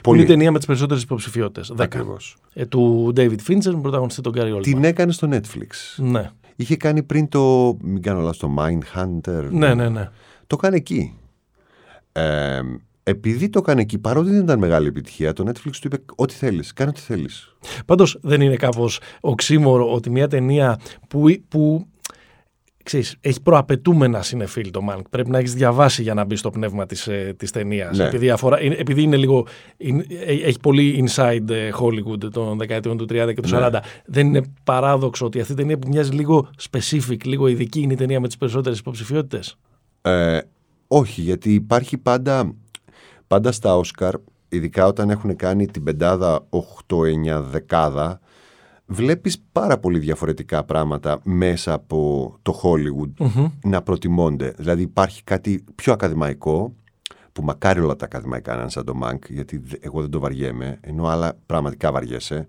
[0.01, 0.21] Πολύ.
[0.21, 1.73] Είναι η ταινία με τις περισσότερες υποψηφιότητες.
[1.77, 2.37] Ακριβώς.
[2.53, 4.63] Ε, του David Fincher, πρωταγωνιστή τον Gary Oldman.
[4.63, 5.69] Την έκανε στο Netflix.
[5.97, 6.31] Ναι.
[6.55, 7.75] Είχε κάνει πριν το.
[7.81, 9.47] Μην κάνω λάθος, το Mindhunter.
[9.51, 10.09] Ναι, ναι, ναι.
[10.47, 11.17] Το έκανε εκεί.
[12.13, 12.59] Ε,
[13.03, 16.73] επειδή το έκανε εκεί, παρότι δεν ήταν μεγάλη επιτυχία, το Netflix του είπε: Ό,τι θέλεις,
[16.73, 17.55] κάνε ό,τι θέλεις.
[17.85, 21.87] Πάντως δεν είναι κάπως οξύμορο ότι μια ταινία που, που
[22.83, 25.01] ξέρεις, έχει προαπαιτούμενα συνεφίλ το Mank.
[25.09, 27.97] Πρέπει να έχεις διαβάσει για να μπει στο πνεύμα της ε, της ταινίας.
[27.97, 28.03] Ναι.
[28.03, 28.33] Επειδή,
[28.77, 29.47] επειδή είναι λίγο.
[29.77, 29.89] Ε,
[30.25, 33.67] έχει πολύ inside ε, Hollywood των δεκαετιών του 30 και του ναι.
[33.71, 33.79] 40.
[34.05, 37.97] Δεν είναι παράδοξο ότι αυτή η ταινία που μοιάζει λίγο specific, λίγο ειδική, είναι η
[37.97, 39.57] ταινία με τις περισσότερες υποψηφιότητες.
[40.01, 40.39] Ε,
[40.95, 42.55] όχι, γιατί υπάρχει πάντα,
[43.27, 44.15] πάντα στα Όσκαρ,
[44.49, 46.47] ειδικά όταν έχουν κάνει την πεντάδα
[46.87, 48.19] 8-9 δεκάδα,
[48.85, 53.27] βλέπεις πάρα πολύ διαφορετικά πράγματα μέσα από το Hollywood
[53.63, 54.53] να προτιμώνται.
[54.57, 56.73] Δηλαδή υπάρχει κάτι πιο ακαδημαϊκό,
[57.33, 60.77] που μακάρι όλα τα ακαδημαϊκά να είναι σαν το Μάνκ, γιατί εγώ δεν το βαριέμαι,
[60.81, 62.47] ενώ άλλα πραγματικά βαριέσαι.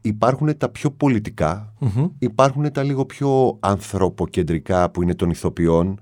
[0.00, 1.74] Υπάρχουν τα πιο πολιτικα
[2.18, 6.00] υπάρχουν τα λίγο πιο ανθρωποκεντρικά που είναι των ηθοποιών,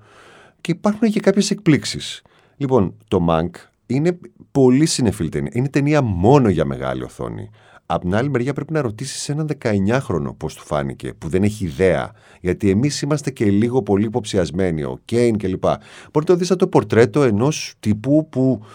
[0.63, 2.21] και υπάρχουν και κάποιες εκπλήξεις.
[2.57, 3.49] Λοιπόν, το Mank
[3.85, 4.19] είναι
[4.51, 5.51] πολύ σινεφίλ ταινία.
[5.53, 7.49] Είναι ταινία μόνο για μεγάλη οθόνη.
[7.85, 11.65] Απ' την άλλη μεριά πρέπει να ρωτήσεις έναν 19χρονο πώς του φάνηκε, που δεν έχει
[11.65, 12.11] ιδέα.
[12.41, 15.63] Γιατί εμείς είμαστε και λίγο πολύ υποψιασμένοι, ο Κέιν κλπ.
[16.11, 18.65] Μπορεί να δει το πορτρέτο ενός τύπου που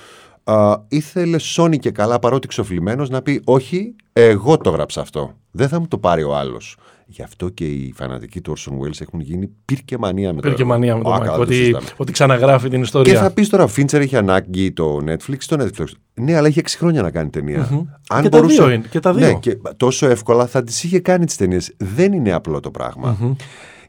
[0.51, 5.33] α, ήθελε σώνει και καλά παρότι ξοφλημένος να πει: Όχι, εγώ το γράψα αυτό.
[5.51, 6.77] Δεν θα μου το πάρει ο άλλος.
[7.11, 10.49] Γι' αυτό και οι φανατικοί του Orson Welles έχουν γίνει πυρ και μανία με το
[10.49, 11.39] Πυρ και μανία με το Mank.
[11.39, 13.13] Ότι, ότι ξαναγράφει την ιστορία.
[13.13, 15.87] Και θα πεις τώρα, Φίντσερ έχει ανάγκη το Netflix, το Netflix.
[16.15, 17.69] Ναι, αλλά έχει 6 χρόνια να κάνει ταινία.
[17.71, 17.85] Mm-hmm.
[18.09, 18.57] Αν και, μπορούσε...
[18.57, 19.27] τα δύο είναι, και τα δύο.
[19.27, 21.75] Ναι, και τόσο εύκολα θα τις είχε κάνει τις ταινίες.
[21.77, 23.19] Δεν είναι απλό το πράγμα.
[23.21, 23.37] Mm-hmm.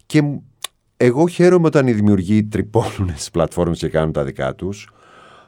[0.05, 0.23] Και
[0.97, 4.89] εγώ χαίρομαι όταν οι δημιουργοί τρυπώνουν στις πλατφόρμες και κάνουν τα δικά τους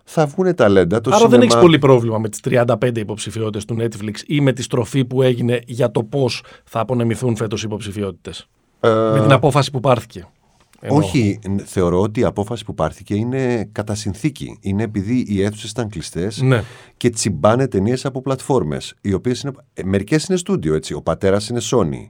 [0.03, 1.01] θα βγουν ταλέντα.
[1.01, 4.61] Το Άρα δεν έχεις πολύ πρόβλημα με τις 35 υποψηφιότητες του Netflix ή με τη
[4.61, 8.47] στροφή που έγινε για το πώς θα απονεμηθούν φέτος οι υποψηφιότητες;
[8.79, 8.89] Ε...
[8.89, 10.27] Με την απόφαση που πάρθηκε.
[10.87, 14.57] Όχι, θεωρώ ότι η απόφαση που πάρθηκε είναι κατά συνθήκη.
[14.61, 16.63] Είναι επειδή οι αίθουσες ήταν κλειστές ναι.
[16.97, 18.93] και τσιμπάνε ταινίες από πλατφόρμες.
[19.01, 19.51] Οι οποίες είναι.
[19.73, 20.93] Ε, Μερικές είναι στούντιο, έτσι.
[20.93, 22.09] Ο πατέρας είναι Sony.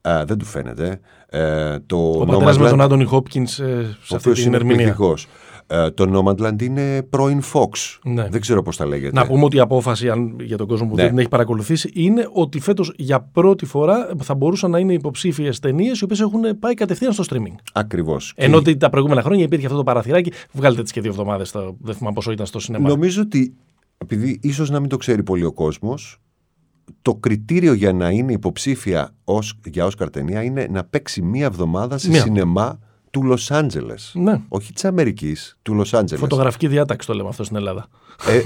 [0.00, 1.00] Ε, δεν του φαίνεται.
[1.28, 3.52] Ε, το ο πατέρας με τον Άντωνι Χόπκινς
[4.02, 4.96] σε αυτή την ερμηνεία.
[5.66, 6.04] Ε, το
[6.38, 7.98] Nomadland είναι πρώην Fox.
[8.04, 8.28] Ναι.
[8.30, 9.12] Δεν ξέρω πώς τα λέγεται.
[9.20, 11.00] Να πούμε ότι η απόφαση, αν, για τον κόσμο που Ναι.
[11.00, 15.58] δεν την έχει παρακολουθήσει, είναι ότι φέτος για πρώτη φορά θα μπορούσαν να είναι υποψήφιες
[15.58, 17.54] ταινίες οι οποίες έχουν πάει κατευθείαν στο streaming.
[17.72, 18.32] Ακριβώς.
[18.36, 20.32] Ενώ Και ότι τα προηγούμενα χρόνια υπήρχε αυτό το παραθυράκι.
[20.52, 22.88] Βγάλετε τις και δύο εβδομάδες, δεν θυμάμαι πόσο ήταν στο σινεμά.
[22.88, 23.54] Νομίζω ότι,
[23.98, 26.18] επειδή ίσως να μην το ξέρει πολύ ο κόσμος,
[27.02, 31.98] το κριτήριο για να είναι υποψήφια ως, για Όσκαρ ταινία είναι να παίξει μία εβδομάδα
[31.98, 32.20] σε Μία.
[32.20, 32.78] σινεμά
[33.14, 34.12] του Λος Άντζελες.
[34.14, 34.40] Ναι.
[34.48, 36.22] Όχι της Αμερικής, του Λος Άντζελες.
[36.22, 37.86] Φωτογραφική διάταξη το λέμε αυτό στην Ελλάδα.
[38.28, 38.40] Ε,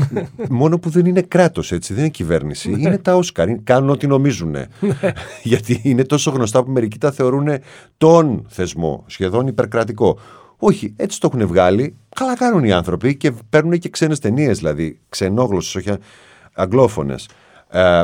[0.49, 2.71] μόνο που δεν είναι κράτος έτσι, δεν είναι κυβέρνηση.
[2.71, 4.57] είναι τα Όσκαρ, είναι- κάνουν ό,τι νομίζουν.
[5.43, 7.49] Γιατί είναι τόσο γνωστά που μερικοί τα θεωρούν
[7.97, 10.19] τον θεσμό, σχεδόν υπερκρατικό.
[10.59, 11.97] Όχι, έτσι το έχουν βγάλει.
[12.15, 15.99] Καλά κάνουν οι άνθρωποι και παίρνουν και ξένες ταινίες, δηλαδή ξενόγλωσσες, όχι
[16.55, 17.29] αγγλόφωνες.
[17.69, 18.03] Ε,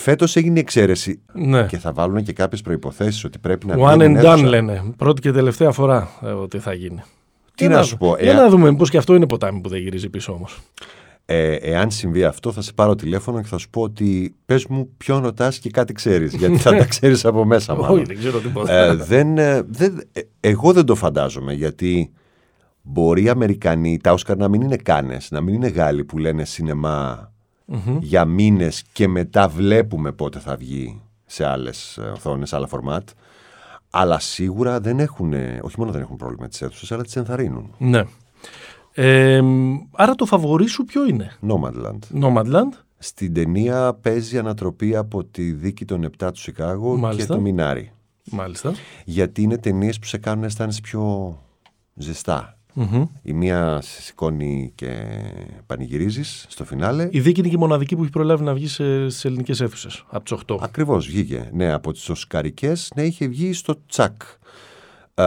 [0.00, 1.66] Φέτος έγινε η εξαίρεση Ναι.
[1.66, 4.46] και θα βάλουν και κάποιες προποθέσει ότι πρέπει να One βγαίνουν and done αίθουσα.
[4.48, 4.82] λένε.
[4.96, 7.02] Πρώτη και τελευταία φορά ε, ότι θα γίνει.
[7.54, 9.68] Τι Για να σου πω, Για εάν- να δούμε, μήπω και αυτό είναι ποτάμι που
[9.68, 10.58] δεν γυρίζει πίσω όμως.
[11.24, 14.88] Ε, εάν συμβεί αυτό, θα σε πάρω τηλέφωνο και θα σου πω ότι πες μου
[14.96, 16.34] ποιον ρωτάς και κάτι ξέρεις.
[16.34, 18.04] γιατί θα τα ξέρεις από μέσα Όχι, μάλλον.
[18.04, 18.72] δεν ξέρω τίποτα.
[18.74, 22.12] ε, δεν, ε, δεν, ε, εγώ δεν το φαντάζομαι γιατί
[22.82, 26.44] μπορεί οι Αμερικανοί, τα Όσκαρ να μην είναι κάνες, να μην είναι Γάλλοι που λένε
[26.44, 27.32] σινεμά
[28.00, 33.08] για μήνες και μετά βλέπουμε πότε θα βγει σε άλλες ε, οθόνες, άλλα φορμάτ.
[33.90, 37.74] Αλλά σίγουρα δεν έχουν, όχι μόνο δεν έχουν πρόβλημα με τις αίθουσες, αλλά τις ενθαρρύνουν.
[37.78, 38.04] Ναι.
[38.92, 39.42] Ε,
[39.92, 42.22] άρα το φαβορί σου ποιο είναι; Nomadland.
[42.22, 42.72] Nomadland.
[42.98, 47.26] Στην ταινία παίζει ανατροπή από τη δίκη των 7 του Σικάγο Μάλιστα.
[47.26, 47.92] και το Μινάρι.
[48.30, 48.72] Μάλιστα.
[49.04, 51.36] Γιατί είναι ταινίες που σε κάνουν να αισθάνεσαι πιο
[51.94, 52.57] ζεστά.
[53.22, 55.02] Η μία σε σηκώνει και
[55.66, 57.08] πανηγυρίζεις στο φινάλε.
[57.10, 60.04] Η δίκη είναι και η μοναδική που έχει προλάβει να βγει σε, στις ελληνικές αίθουσες.
[60.08, 60.56] Από τις 8.
[60.60, 61.50] Ακριβώς βγήκε.
[61.52, 64.22] Ναι, από τις Οσκαρικές ναι, είχε βγει στο τσακ.
[65.14, 65.24] Ε,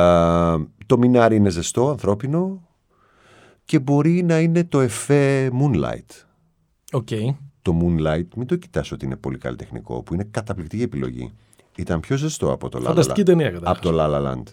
[0.85, 2.67] το Μινάρι είναι ζεστό, ανθρώπινο
[3.65, 6.25] και μπορεί να είναι το εφέ Moonlight.
[6.91, 7.07] OK.
[7.61, 11.33] Το Moonlight, μην το κοιτάς ότι είναι πολύ καλλιτεχνικό, που είναι καταπληκτική επιλογή.
[11.75, 13.25] Ήταν πιο ζεστό από το La La Φανταστική Land.
[13.25, 13.77] ταινία καταρχάς.
[13.77, 14.43] Από το La La Land.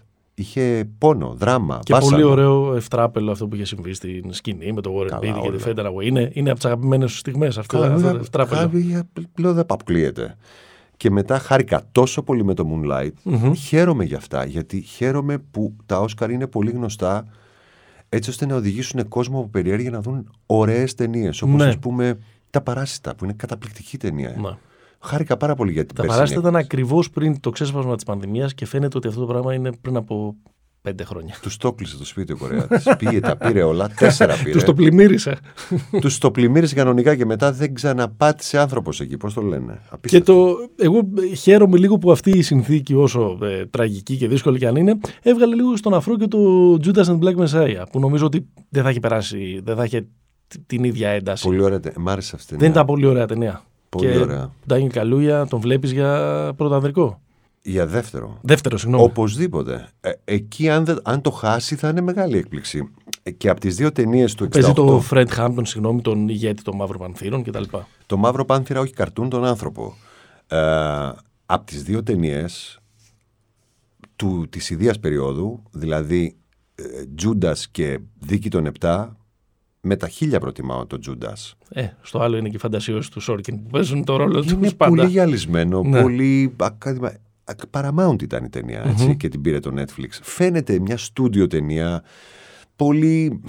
[0.40, 2.11] Είχε πόνο, δράμα, Και βάσανο.
[2.16, 5.51] πολύ ωραίο ευτράπελο αυτό που είχε συμβεί στην σκηνή με το Warren Καλά, Beatty και
[5.57, 5.90] τη όλα.
[5.92, 6.05] Fender Away.
[6.05, 8.61] Είναι, είναι από τις αγαπημένες σου στιγμές αυτό, Καλά, αυτό βέβαια, το ευτράπελο.
[8.61, 10.37] κάποια- πλέον δεν αποκλείεται.
[10.96, 13.33] Και μετά χάρηκα τόσο πολύ με το Moonlight.
[13.57, 17.27] Χαίρομαι για αυτά, γιατί χαίρομαι που τα Όσκαρ είναι πολύ γνωστά
[18.09, 21.42] έτσι ώστε να οδηγήσουν κόσμο από περιέργεια να δουν ωραίες ταινίες.
[21.42, 21.64] Όπως Ναι.
[21.68, 22.18] ας πούμε
[22.51, 24.35] τα Παράσιτα, που είναι καταπληκτική ταινία.
[24.40, 24.48] Ναι.
[25.00, 28.54] Χάρηκα πάρα πολύ για την Τα περσινή παράστα ήταν ακριβώς πριν το ξέσπασμα της πανδημίας
[28.54, 30.37] και φαίνεται ότι αυτό το πράγμα είναι πριν από
[30.82, 31.34] πέντε χρόνια.
[31.42, 32.76] Τους το κλείσε το σπίτι ο Κορεάτη.
[32.98, 33.88] Πήγε, τα πήρε όλα.
[33.98, 34.50] Τέσσερα πήρε.
[34.50, 35.38] Τους το πλημμύρισε.
[36.00, 39.16] Τους το πλημμύρισε κανονικά και μετά δεν ξαναπάτησε άνθρωπος εκεί.
[39.16, 40.32] Πώς το λένε; Και Απίστευτο.
[40.32, 41.00] το, εγώ
[41.37, 45.54] χαίρομαι λίγο που αυτή η συνθήκη, όσο ε, τραγική και δύσκολη και αν είναι, έβγαλε
[45.54, 46.38] λίγο στον αφρό και το
[46.84, 50.00] Judas and Black Messiah, που νομίζω ότι δεν θα έχει περάσει, δεν θα είχε
[50.48, 51.44] τ- την ίδια ένταση.
[51.44, 51.80] Πολύ ωραία.
[51.80, 52.56] τε- Μ' άρεσε αυτή.
[52.56, 53.62] Δεν ήταν πολύ ωραία ταινία.
[53.88, 54.53] Πολύ και ωραία.
[54.66, 57.20] Ντάνιελ Καλούια τον βλέπεις για πρωτοανδρικό;
[57.62, 58.38] Για δεύτερο.
[58.42, 59.05] Δεύτερο, συγγνώμη.
[59.05, 59.88] Οπωσδήποτε.
[60.01, 62.88] Ε, εκεί, αν, δεν- αν το χάσει, θα είναι μεγάλη έκπληξη.
[63.22, 64.48] Ε, και από τις δύο ταινίες του 68.
[64.51, 67.62] Παίζει το Fred Hampton, συγγνώμη, τον ηγέτη των Μαύρων Πανθύρων κτλ.
[68.07, 69.94] Το Μαύρο Πάνθυρα, όχι καρτούν, τον άνθρωπο.
[70.46, 70.57] Ε,
[71.46, 72.79] από τις δύο ταινίες
[74.16, 76.37] του, της ιδίας περίοδου, δηλαδή
[76.74, 76.83] ε,
[77.14, 79.16] Τζούντας και Δίκη των Επτά,
[79.80, 81.54] με τα χίλια προτιμάω τον Τζούντας.
[81.68, 84.70] Ε, στο άλλο είναι και οι φαντασιώσει τους Σόρκιν που παίζουν το ρόλο τους Είναι
[84.72, 84.94] πάντα.
[84.94, 86.00] πολύ γυαλισμένο, Ναι.
[86.00, 87.12] πολύ ακαδημα...
[87.70, 90.08] Paramount ήταν η ταινία, έτσι, και την πήρε το Netflix.
[90.22, 92.02] Φαίνεται μια στούντιο ταινία
[92.76, 93.40] πολύ,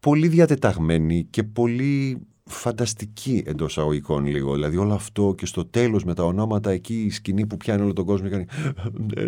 [0.00, 4.52] πολύ διατεταγμένη και πολύ φανταστική εντός αγωγικών λίγο.
[4.54, 7.92] Δηλαδή όλο αυτό και στο τέλος με τα ονόματα εκεί η σκηνή που πιάνει όλο
[7.92, 8.46] τον κόσμο και κάνει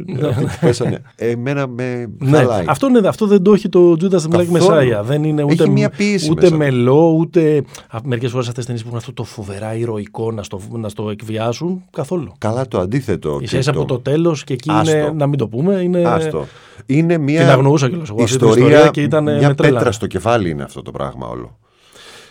[0.06, 1.02] «Ναι, ναι, αυτοί που πέσανε.
[1.16, 2.64] Εμένα με Ναι, χαλάει.
[2.68, 4.90] αυτό, είναι, αυτό δεν το έχει το Judas and Black Καθόλου.
[5.00, 5.02] Messiah.
[5.04, 6.56] Δεν είναι ούτε, Έχει μια πίεση ούτε μέσα.
[6.56, 7.62] μελό, ούτε.
[8.04, 11.10] Μερικές φορές αυτές τις ταινίες που έχουν αυτό το φοβερά ηρωικό να στο, να στο
[11.10, 11.82] εκβιάσουν.
[11.90, 12.32] Καθόλου.
[12.38, 13.38] Καλά το αντίθετο.
[13.40, 14.96] Ίσα και ίσα το- από το τέλος και εκεί Άστο.
[14.96, 15.12] είναι.
[15.14, 15.74] Να μην το πούμε.
[15.74, 16.46] Είναι, Άστο.
[16.86, 19.54] Είναι μια Την αγνοούσα κιόλας εγώ αυτή την ιστορία, ιστορία και ήταν, ε, μια με
[19.54, 19.78] τρέλανε.
[19.78, 21.58] πέτρα στο κεφάλι είναι αυτό το πράγμα όλο.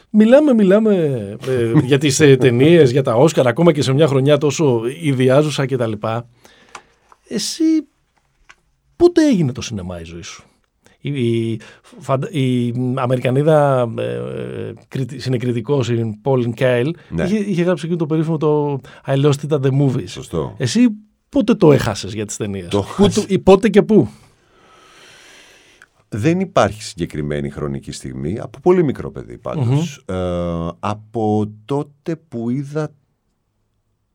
[0.09, 0.95] Μιλάμε, μιλάμε
[1.47, 5.65] ε, για τις ε, ταινίες, για τα Όσκαρ, ακόμα και σε μια χρονιά τόσο ιδιάζουσα
[5.65, 5.91] κτλ.
[7.27, 7.63] Εσύ
[8.95, 10.43] πότε έγινε το σινεμά η ζωή σου;
[10.99, 11.09] Η,
[11.51, 11.59] η,
[11.99, 17.23] φαντα- η Αμερικανίδα ε, ε, κριτι- συνεκριτικός, η Pauline Kael, Ναι.
[17.23, 20.07] είχε, είχε γράψει εκείνο το περίφημο το I lost it at the movies.
[20.07, 20.55] Σωστό.
[20.57, 20.87] Εσύ
[21.29, 24.09] πότε το έχασες για τις ταινίες; Το Πού το- ή πότε και πού;
[26.17, 30.03] Δεν υπάρχει συγκεκριμένη χρονική στιγμή, από πολύ μικρό παιδί πάντως.
[30.05, 30.15] Ε,
[30.79, 32.93] από τότε που είδα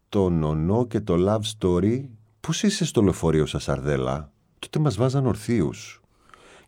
[0.08, 2.00] το νονό και το love story,
[2.40, 6.00] πώς είσαι στο λεωφορείο σας Αρδέλα, τότε μας βάζαν ορθίους.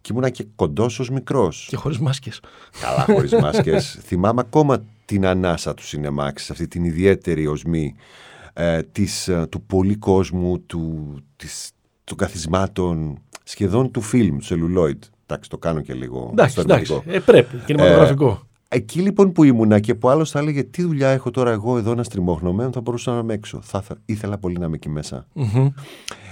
[0.00, 1.66] Και ήμουνα και κοντός ως μικρός.
[1.70, 2.40] Και χωρίς μάσκες.
[2.80, 3.98] Καλά, χωρίς μάσκες.
[4.06, 7.94] Θυμάμαι ακόμα την ανάσα του Σινεμάξ, αυτή την ιδιαίτερη οσμή
[8.52, 11.70] ε, της, ε, του πολύ κόσμου, του, της,
[12.04, 14.98] των καθισμάτων, σχεδόν του φιλμ, του celluloid.
[15.26, 16.28] Εντάξει, το κάνω και λίγο.
[16.32, 17.02] Εντάξει, εντάξει.
[17.06, 17.56] Ε, πρέπει.
[17.66, 18.42] Κινηματογραφικό.
[18.74, 21.94] Εκεί λοιπόν που ήμουνα και που άλλο θα έλεγε Τι δουλειά έχω τώρα εγώ εδώ
[21.94, 23.60] να στριμώχνομαι, θα μπορούσα να είμαι έξω.
[23.62, 25.26] Θα, θα, ήθελα πολύ να είμαι εκεί μέσα.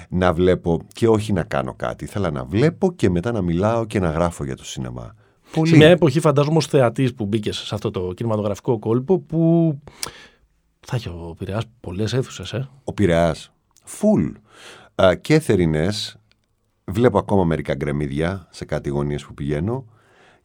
[0.08, 2.04] Να βλέπω και όχι να κάνω κάτι.
[2.04, 5.14] Ήθελα να βλέπω και μετά να μιλάω και να γράφω για το σινεμά.
[5.52, 5.68] Πολύ.
[5.68, 9.72] Σε μια εποχή, φαντάζομαι, ως θεατής που μπήκες σε αυτό το κινηματογραφικό κόλπο, που
[10.80, 12.68] θα έχει ο Πειραιά πολλές αίθουσες, ε.
[12.84, 13.34] Ο Πειραιά.
[13.84, 14.26] Φουλ.
[15.20, 16.19] και θερινές.
[16.90, 19.84] Βλέπω ακόμα μερικά γκρεμίδια σε κάτι γωνίες που πηγαίνω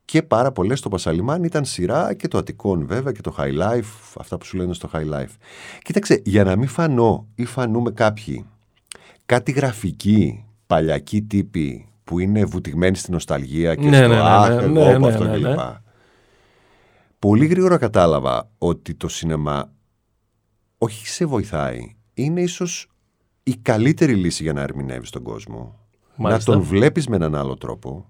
[0.06, 4.14] και πάρα πολλές στο Πασαλιμάν ήταν σειρά και το Αττικόν βέβαια και το High Life,
[4.20, 5.36] αυτά που σου λένε στο High Life.
[5.82, 8.46] Κοίταξε, για να μην φανώ ή φανούμε κάποιοι
[9.26, 14.50] κάτι γραφική, παλιακή τύπη που είναι βουτυγμένοι στην νοσταλγία και ναι, στο ναι, ναι, αχ,
[14.50, 15.46] ναι, εγώ ναι, από ναι, αυτό ναι, κλπ.
[15.46, 15.56] ναι.
[17.20, 19.72] Πολύ γρήγορα κατάλαβα ότι το σινεμά
[20.78, 22.92] όχι σε βοηθάει, είναι ίσως
[23.44, 25.85] η καλύτερη λύση για να ερμηνεύεις τον κόσμο.
[26.16, 26.52] Μάλιστα.
[26.52, 28.10] Να τον βλέπεις με έναν άλλο τρόπο,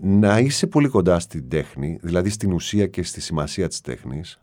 [0.00, 4.38] να είσαι πολύ κοντά στην τέχνη, δηλαδή στην ουσία και στη σημασία της τέχνης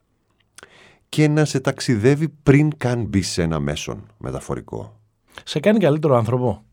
[1.10, 5.00] και να σε ταξιδεύει πριν καν μπει σε ένα μέσον μεταφορικό.
[5.44, 6.64] Σε κάνει καλύτερο άνθρωπο.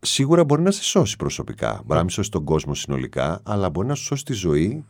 [0.00, 3.86] Σίγουρα μπορεί να σε σώσει προσωπικά, μπορεί να μην σώσει τον κόσμο συνολικά, αλλά μπορεί
[3.86, 4.84] να σου σώσει τη ζωή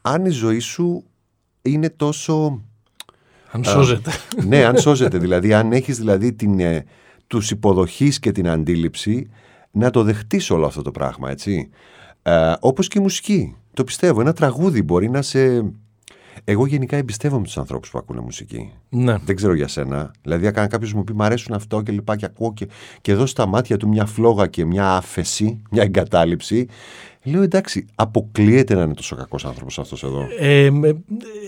[0.00, 1.04] αν η ζωή σου
[1.62, 2.62] είναι τόσο...
[3.50, 4.10] Αν σώζεται.
[4.46, 5.18] ναι, αν σώζεται.
[5.18, 6.84] Δηλαδή, αν έχεις δηλαδή την, ε,
[7.26, 9.30] τους υποδοχής και την αντίληψη
[9.70, 11.68] να το δεχτείς όλο αυτό το πράγμα, έτσι.
[12.22, 13.54] Ε, όπως και η μουσική.
[13.74, 14.20] Το πιστεύω.
[14.20, 15.72] Ένα τραγούδι μπορεί να σε...
[16.44, 18.72] Εγώ γενικά εμπιστεύομαι τους ανθρώπους που ακούνε μουσική.
[18.88, 19.16] ναι.
[19.24, 20.10] Δεν ξέρω για σένα.
[20.22, 22.68] Δηλαδή, αν κάποιος μου πει Μ' αρέσουν αυτό και λοιπά και ακούω και,
[23.00, 26.66] και εδώ στα μάτια του μια φλόγα και μια άφεση, μια εγκατάλειψη.
[27.24, 30.26] Λέω εντάξει, αποκλείεται να είναι τόσο κακός άνθρωπος αυτός εδώ.
[30.38, 31.02] Ε, με-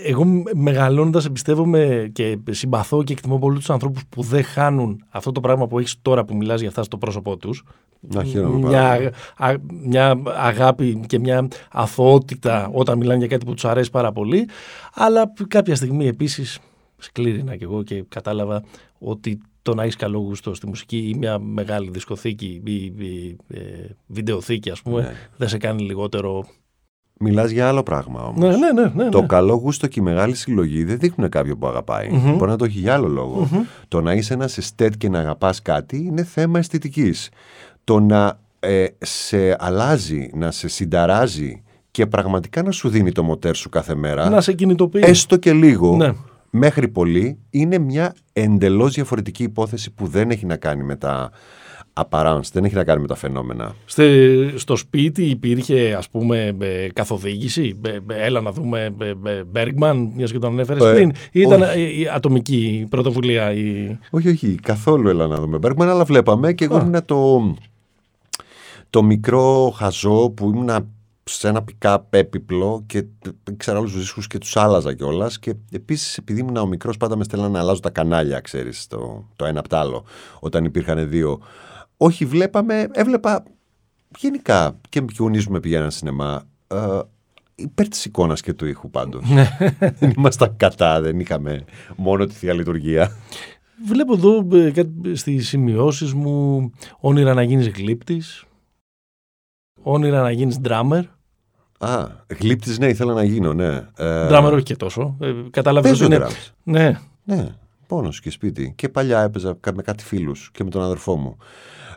[0.05, 5.39] εγώ μεγαλώνοντας εμπιστεύομαι και συμπαθώ και εκτιμώ πολύ τους ανθρώπους που δεν χάνουν αυτό το
[5.39, 7.63] πράγμα που έχεις τώρα που μιλάς για αυτά στο πρόσωπό τους.
[7.99, 13.53] Να χαίρομαι πάρα μια, α, μια αγάπη και μια αθωότητα όταν μιλάνε για κάτι που
[13.53, 14.47] τους αρέσει πάρα πολύ.
[14.93, 16.59] Αλλά κάποια στιγμή επίσης
[16.97, 18.63] σκλήρινα κι εγώ και κατάλαβα
[18.99, 23.59] ότι το να έχεις καλό γούστο στη μουσική ή μια μεγάλη δισκοθήκη ή, ή, ε,
[24.07, 25.13] βιντεοθήκη, ας πούμε, Ναι.
[25.37, 26.45] δεν σε κάνει λιγότερο.
[27.19, 28.39] Μιλάς για άλλο πράγμα όμως.
[28.39, 29.03] Ναι, ναι, ναι.
[29.03, 29.27] ναι, Το ναι.
[29.27, 32.09] καλό γούστο και η μεγάλη συλλογή δεν δείχνουν κάποιον που αγαπάει.
[32.37, 33.49] Μπορεί να το έχει για άλλο λόγο.
[33.87, 37.29] Το να είσαι ένας εστέτ και να αγαπάς κάτι είναι θέμα αισθητικής.
[37.83, 43.55] Το να ε, σε αλλάζει, να σε συνταράζει και πραγματικά να σου δίνει το μοτέρ
[43.55, 44.29] σου κάθε μέρα.
[44.29, 45.01] Να σε κινητοποιεί.
[45.05, 46.13] έστω και λίγο, Ναι.
[46.49, 51.31] Μέχρι πολύ, είναι μια εντελώς διαφορετική υπόθεση που δεν έχει να κάνει με τα
[51.93, 53.75] apparents, δεν έχει να κάνει με τα φαινόμενα.
[53.85, 59.41] Στε- στο σπίτι υπήρχε ας πούμε ε, καθοδήγηση, ε, ε, έλα να δούμε ε, ε,
[59.53, 61.79] Bergman, μιας και τον ανέφερες Ε, πριν, ή ήταν όχι.
[61.79, 63.51] ε, η ατομική πρωτοβουλία.
[63.53, 63.97] Η...
[64.09, 66.79] Όχι, όχι, καθόλου έλα να δούμε Bergman, αλλά βλέπαμε και εγώ Α.
[66.81, 67.53] ήμουν το,
[68.89, 70.69] το μικρό χαζό που ήμουν
[71.29, 75.39] σε ένα pick-up έπιπλο και τ- ήξερα όλους τους δίσκους και τους άλλαζα κιόλας.
[75.39, 79.27] και επίσης επειδή ήμουν ο μικρός πάντα με στέλνανε να αλλάζω τα κανάλια, ξέρεις, το,
[79.35, 80.03] το ένα απ' το άλλο,
[80.39, 81.39] όταν υπήρχαν δύο.
[81.97, 83.43] Όχι, βλέπαμε, έβλεπα
[84.17, 86.99] γενικά και με γονείς μου με πηγαίναν σινεμά, ε,
[87.55, 89.23] υπέρ της εικόνας και του ήχου πάντως.
[89.99, 93.11] δεν ήμασταν κατά, δεν είχαμε μόνο τη Θεία Λειτουργία.
[93.87, 98.43] Βλέπω εδώ ε, κάτι στις σημειώσεις μου όνειρα να γίνεις γλύπτης,
[99.81, 101.01] όνειρα να γίνεις drummer.
[101.77, 102.07] Α,
[102.39, 103.75] γλύπτης ναι, ήθελα να γίνω, ναι.
[103.97, 105.17] Ε, Drummer όχι και τόσο.
[105.19, 106.25] Ε, κατάλαβες παίζω ότι είναι...
[106.25, 106.51] drums.
[106.63, 107.47] Ναι, Ναι,
[107.87, 108.73] πόνος και σπίτι.
[108.75, 111.37] Και παλιά έπαιζα κα- με κάτι φίλους και με τον αδερφό μου.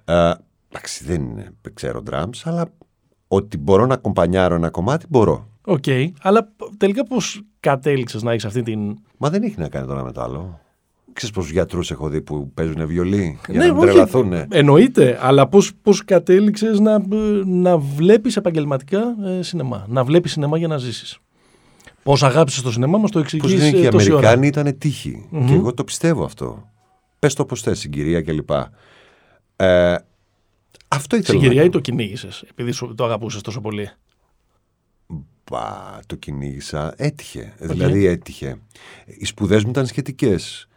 [0.04, 0.32] Ε,
[0.72, 2.64] Εντάξει, δεν είναι, δεν ξέρω drums, αλλά
[3.28, 5.48] ότι μπορώ να κομπανιάρω ένα κομμάτι, μπορώ.
[5.64, 5.84] οκ.
[6.22, 8.98] Αλλά π- τελικά πώς κατέληξες να έχεις αυτή την...
[9.16, 10.60] Μα δεν έχει να κάνει τώρα με το άλλο.
[11.12, 14.32] Ξέρεις πόσους γιατρούς έχω δει που παίζουν βιολί για Ναι, να μην όχι, τρελαθούν.
[14.48, 17.02] Εννοείται, αλλά πώς, πώς κατέληξες να,
[17.46, 21.18] να βλέπεις επαγγελματικά ε, σινεμά, να βλέπεις σινεμά για να ζήσεις.
[22.02, 24.28] Πώς αγάπησες το σινεμά μας το Πώς εξηγείς λένε και οι ε, τόση ώρα.
[24.30, 25.28] Αμερικάνοι ήταν τύχη.
[25.46, 26.68] Και εγώ το πιστεύω αυτό.
[27.18, 28.50] Πες το πώς θες, συγκυρία κλπ.
[29.56, 29.94] Ε,
[30.88, 33.90] αυτό ήθελα να Συγκυρία ή το κυνήγησες, επειδή σου- το αγαπούσες τόσο πολύ;
[35.44, 36.94] Πα, το κυνήγησα.
[36.96, 37.52] Έτυχε.
[37.58, 38.56] Δηλαδή έτυχε.
[39.06, 40.68] Οι σπουδές μου ήταν σχετικές.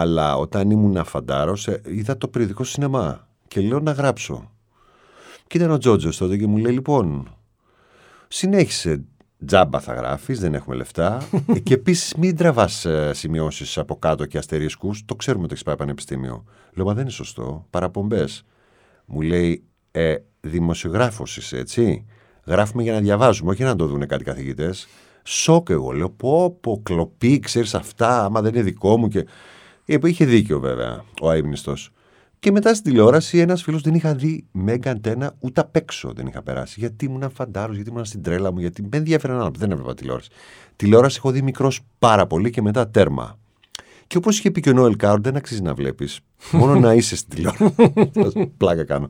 [0.00, 4.50] Αλλά όταν ήμουν φαντάρο, είδα το περιοδικό σινεμά και λέω να γράψω.
[5.46, 7.36] Και ήταν ο Τζότζος τότε και μου λέει: Λοιπόν,
[8.28, 9.04] συνέχισε.
[9.46, 11.22] Τζάμπα θα γράφεις, δεν έχουμε λεφτά.
[11.46, 15.04] Ε, και επίσης μην τραβάς σημειώσεις από κάτω και αστερίσκους.
[15.04, 16.44] Το ξέρουμε ότι έχεις πάει πανεπιστήμιο.
[16.72, 17.66] Λέω: Μα δεν είναι σωστό.
[17.70, 18.44] Παραπομπές.
[19.04, 22.06] Μου λέει: ε, δημοσιογράφος είσαι, έτσι.
[22.44, 24.88] Γράφουμε για να διαβάζουμε, όχι για να το δουν κάτι καθηγητές.
[25.22, 29.26] Σοκ εγώ λέω, πω πω κλοπή, ξέρεις αυτά, άμα δεν είναι δικό μου και...
[29.84, 31.90] Είχε δίκιο βέβαια ο αείμνηστος.
[32.38, 36.26] Και μετά στην τηλεόραση ένας φίλος δεν είχα δει Μέγκα Αντένα ούτε απ' έξω δεν
[36.26, 36.80] είχα περάσει.
[36.80, 39.50] Γιατί ήμουν φαντάρος, γιατί ήμουν στην τρέλα μου, γιατί με ενδιαφέραν άλλα.
[39.58, 40.30] Δεν έβλεπα τηλεόραση.
[40.76, 43.38] Τηλεόραση έχω δει μικρός πάρα πολύ και μετά τέρμα.
[44.06, 46.20] Και όπως είχε πει και ο Νόελ Κάουρ, δεν αξίζει να βλέπεις.
[46.50, 48.46] Μόνο να είσαι στην τηλεόραση.
[48.58, 49.08] Πλάκα κάνω.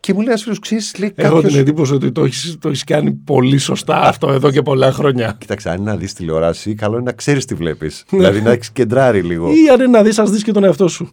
[0.00, 1.52] Και μου λέει ένας φίλος, ξέρεις, λέει Έχω κάποιος...
[1.52, 5.36] την εντύπωση ότι το έχει το έχεις κάνει πολύ σωστά αυτό εδώ και πολλά χρόνια.
[5.38, 8.04] Κοίταξε, αν είναι να δεις τηλεόραση, καλό είναι να ξέρεις τι βλέπεις.
[8.10, 9.48] δηλαδή να έχεις κεντράρει λίγο.
[9.50, 11.10] Ή αν είναι να δεις, ας δεις και τον εαυτό σου.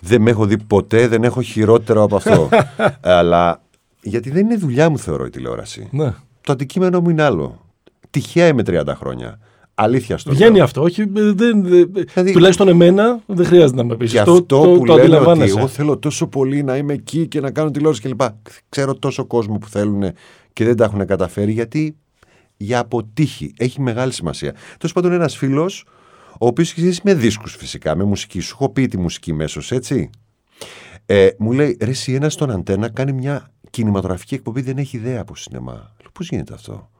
[0.00, 2.48] Δεν με έχω δει ποτέ, δεν έχω χειρότερο από αυτό.
[3.00, 3.62] Αλλά
[4.02, 5.88] γιατί δεν είναι δουλειά μου, θεωρώ η τηλεόραση.
[5.90, 6.14] Ναι.
[6.40, 7.64] Το αντικείμενο μου είναι άλλο.
[8.10, 9.38] Τυχαία είμαι 30 χρόνια.
[9.82, 10.64] Αλήθεια στο Βγαίνει λέω.
[10.64, 10.82] αυτό.
[10.82, 14.10] Όχι, δεν, δεν- Δηλαδή- τουλάχιστον εμένα δεν χρειάζεται να με πεις.
[14.12, 15.58] Και Το, αυτό το, που το λένε ότι αντιλαμβάνεσαι.
[15.58, 18.20] εγώ θέλω τόσο πολύ να είμαι εκεί και να κάνω τηλεόραση κλπ.
[18.68, 20.02] Ξέρω τόσο κόσμο που θέλουν
[20.52, 21.96] και δεν τα έχουν καταφέρει γιατί
[22.56, 23.52] για αποτύχει.
[23.58, 24.52] Έχει μεγάλη σημασία.
[24.78, 25.84] Τέλος πάντων, ένας φίλος,
[26.38, 28.40] ο οποίος έχει ζήσει με δίσκους φυσικά, με μουσική.
[28.40, 30.10] Σου έχω πει τη μουσική μέσως, έτσι.
[31.06, 35.20] Ε, μου λέει, ρε, εσύ ένα στον αντένα κάνει μια κινηματογραφική εκπομπή, δεν έχει ιδέα
[35.20, 35.72] από σινεμά.
[35.72, 36.90] Λέω, πώς γίνεται αυτό;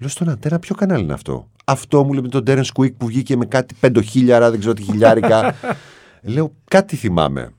[0.00, 3.06] Λέω στον αντένα, ποιο κανάλι είναι αυτό; Αυτό μου λέει με τον Τέρεν Κουίκ που
[3.06, 5.54] βγήκε με κάτι πεντοχίλιαρα, δεν ξέρω τι χιλιάρικα.
[6.22, 7.50] Λέω, κάτι θυμάμαι.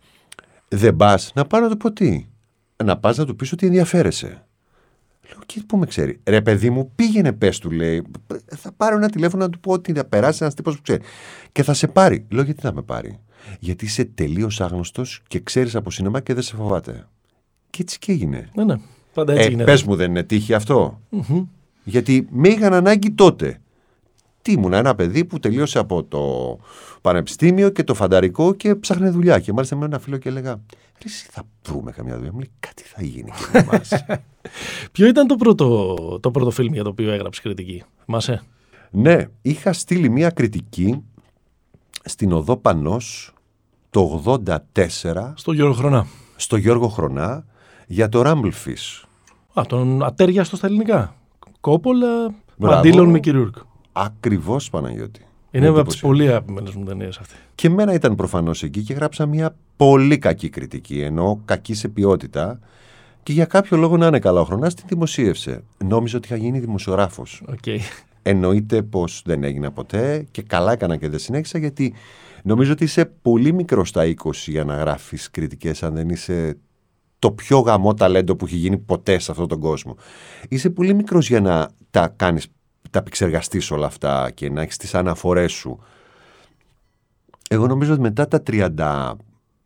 [0.68, 2.28] Δεν πας να πάω να του πω τι.
[2.84, 4.44] Να πας να του πεις ότι ενδιαφέρεσαι.
[5.30, 6.20] Λέω, και πού με ξέρει.
[6.24, 8.04] Ρε, παιδί μου, πήγαινε, πες του, λέει.
[8.48, 11.02] Θα πάρω ένα τηλέφωνο να του πω ότι θα περάσει ένας τύπος που ξέρει.
[11.52, 12.26] Και θα σε πάρει.
[12.30, 13.20] Λέω, γιατί θα με πάρει;
[13.60, 17.08] Γιατί είσαι τελείως άγνωστος και ξέρεις από σινεμά και δεν σε φοβάται.
[17.70, 18.50] Και έτσι και έγινε.
[18.54, 18.76] Ναι, ναι.
[19.14, 19.72] Πάντα έτσι Ε, γίνεται.
[19.72, 21.02] πες μου δεν είναι τύχη αυτό;
[21.90, 23.62] Γιατί με είχαν ανάγκη τότε.
[24.42, 26.58] Τι ήμουν ένα παιδί που τελείωσε από το
[27.02, 29.40] πανεπιστήμιο και το φανταρικό και ψάχνε δουλειά.
[29.40, 30.52] Και μάλιστα με ένα φίλο και έλεγα,
[31.02, 32.32] Ρε, εσύ θα βρούμε καμιά δουλειά.
[32.32, 33.90] Μου λέει, κάτι θα γίνει και με εμάς».
[34.92, 38.44] Ποιο ήταν το πρώτο, το πρώτο φιλμ για το οποίο έγραψες κριτική; Θυμάσαι;
[38.92, 41.04] ναι, είχα στείλει μια κριτική
[42.04, 43.34] στην Οδό Πανός
[43.90, 46.08] το 84 Στο Γιώργο Χρονά.
[46.36, 47.46] στο Γιώργο Χρονά
[47.88, 49.04] για το Rumblefish.
[49.54, 51.19] Α, τον αταίριαστο στα ελληνικά.
[51.62, 52.76] Κόπολα, Μπράβο.
[52.76, 53.56] Ματ Ντίλον, Μίκι Ρουρκ.
[53.92, 55.22] Ακριβώς Παναγιώτη.
[55.52, 56.02] Είναι από τις εντύπωση.
[56.02, 57.36] πολύ αγαπημένες μου ταινίες αυτή.
[57.56, 62.60] Και εμένα ήταν προφανώς εκεί και γράψα μια πολύ κακή κριτική, ενώ κακή σε ποιότητα.
[63.24, 65.64] Και για κάποιο λόγο να είναι καλά ο χρονάς την δημοσίευσε.
[65.86, 67.44] Νόμιζα ότι είχα γίνει δημοσιογράφος.
[67.48, 67.82] Οκ.
[68.22, 71.94] Εννοείται πως δεν έγινα ποτέ και καλά έκανα και δεν συνέχισα γιατί
[72.44, 76.58] νομίζω ότι είσαι πολύ μικρός στα 20 για να γράφεις κριτικές, αν δεν είσαι
[77.20, 79.96] το πιο γαμό ταλέντο που έχει γίνει ποτέ σε αυτόν τον κόσμο.
[80.50, 82.48] Είσαι πολύ μικρός για να τα κάνεις,
[82.90, 85.80] τα επεξεργαστείς όλα αυτά και να έχεις τις αναφορές σου.
[87.50, 89.16] Εγώ νομίζω ότι μετά τα 30,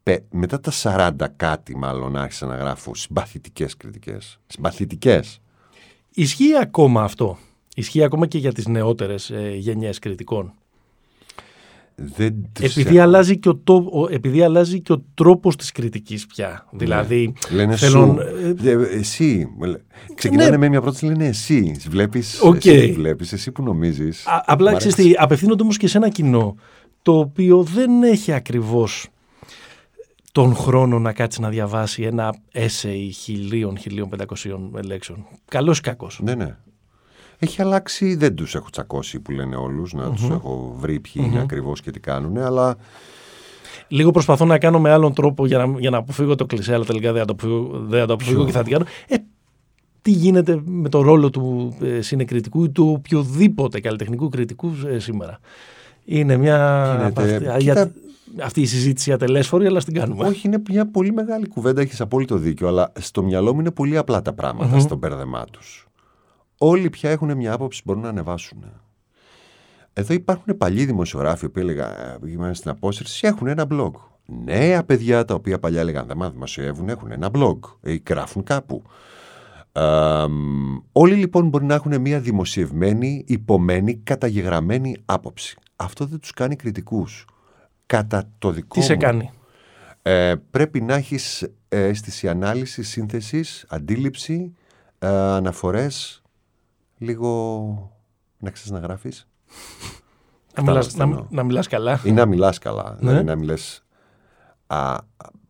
[0.04, 4.40] πε- μετά τα 40 κάτι μάλλον άρχισα να γράφω συμπαθητικές κριτικές.
[4.48, 5.40] Συμπαθητικές.
[6.14, 7.38] Ισχύει ακόμα αυτό;
[7.76, 10.54] Ισχύει ακόμα και για τις νεότερες ε, γενιές κριτικών;
[11.96, 13.04] Δεν τους Επειδή έχω.
[13.06, 16.68] αλλάζει, και ο, το, ο- επειδή αλλάζει και ο τρόπος της κριτικής πια.
[16.72, 18.66] Δηλαδή, Λένε θέλουν, σου.
[18.68, 19.48] ε, Ε, εσύ.
[20.16, 20.58] Ξεκινάνε ναι.
[20.58, 21.76] με μια πρόταση, λένε εσύ.
[21.90, 22.66] Βλέπεις, Οκ.
[22.66, 24.28] εσύ που βλέπεις, εσύ που νομίζεις.
[24.28, 25.10] Α- απλά Μ' ξέρεις αρέσει.
[25.14, 26.56] τι, απευθύνονται όμως και σε ένα κοινό
[27.02, 29.08] το οποίο δεν έχει ακριβώς
[30.32, 35.26] τον χρόνο να κάτσει να διαβάσει ένα essay χιλίων, χιλίων πεντακοσίων λέξεων.
[35.48, 36.20] Καλός ή κακός.
[36.24, 36.56] Ναι, ναι.
[37.40, 41.40] Έχει αλλάξει, δεν τους έχω τσακώσει που λένε όλους, να τους έχω βρει ποιοι είναι
[41.40, 42.76] ακριβώς και τι κάνουν, αλλά
[43.88, 46.86] Λίγο προσπαθώ να κάνω με άλλον τρόπο για να, για να αποφύγω το κλισέ, αλλά
[46.86, 48.86] τελικά δεν θα το αποφύγω, δεν θα το αποφύγω και θα την κάνω.
[49.08, 49.16] Ε,
[50.02, 55.40] τι γίνεται με το ρόλο του ε, συνεκριτικού ή του οποιοδήποτε καλλιτεχνικού κριτικού ε, σήμερα;
[56.06, 56.86] Είναι μια.
[56.92, 57.92] Γίνεται- από αυτή, κοίτα- για-
[58.44, 60.28] αυτή η συζήτηση ατελέσφορη, αλλά στην κάνουμε.
[60.28, 63.98] όχι είναι μια πολύ μεγάλη κουβέντα, έχεις απόλυτο δίκιο, αλλά στο μυαλό μου είναι πολύ
[63.98, 65.88] απλά τα πραγματα στο μπέρδεμά τους.
[66.66, 68.64] Όλοι πια έχουν μια άποψη που μπορούν να ανεβάσουν.
[69.94, 73.92] Εδώ υπάρχουν παλιοί δημοσιογράφοι που έλεγα, πήγαμε στην απόσυρση, έχουν ένα blog.
[74.26, 78.84] Νέα παιδιά τα οποία παλιά έλεγαν δεν μα δημοσιεύουν, έχουν ένα blog ή γράφουν κάπου.
[79.72, 85.58] Ε, μ, όλοι λοιπόν μπορεί να έχουν μια δημοσιευμένη, υπομένη, καταγεγραμμένη άποψη.
[85.76, 87.26] Αυτό δεν τους κάνει κριτικούς.
[87.86, 89.32] Κατά το δικό Τι σε μου, κάνει;
[90.02, 94.56] ε, πρέπει να έχεις ε, αίσθηση ανάλυσης, σύνθεσης, αντίληψη,
[95.00, 96.23] ε, αναφορές,
[97.04, 97.92] λίγο
[98.38, 99.28] να ξέρεις να γράφεις
[100.56, 101.26] Να μιλάς, Κατάλαβες τι να, εννοώ.
[101.30, 102.02] να μιλάς καλά.
[102.04, 102.98] ή να μιλάς καλά, Ναι.
[103.10, 103.84] δηλαδή να μιλές
[104.68, 105.02] α, α,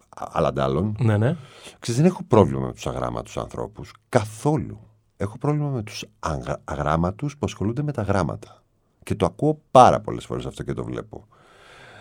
[0.10, 0.96] αλαντάλλων.
[1.00, 1.36] Ναι, ναι.
[1.80, 4.80] Ξέρεις, δεν έχω πρόβλημα με τους αγράμματους ανθρώπους, καθόλου.
[5.18, 8.64] Έχω πρόβλημα με τους αγρα- αγράμματους που ασχολούνται με τα γράμματα.
[9.04, 11.28] Και το ακούω πάρα πολλές φορές αυτό και το βλέπω.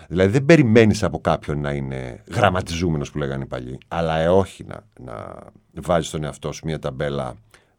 [0.08, 4.64] Δηλαδή δεν περιμένεις από κάποιον να είναι γραμματιζούμενος που λέγανε οι παλιοί, αλλά ε, όχι
[4.64, 5.34] να, να
[5.82, 7.34] βάζεις στον εαυτό σου μια ταμπέλα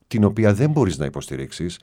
[0.07, 1.79] την οποία δεν μπορείς να υποστηρίξεις.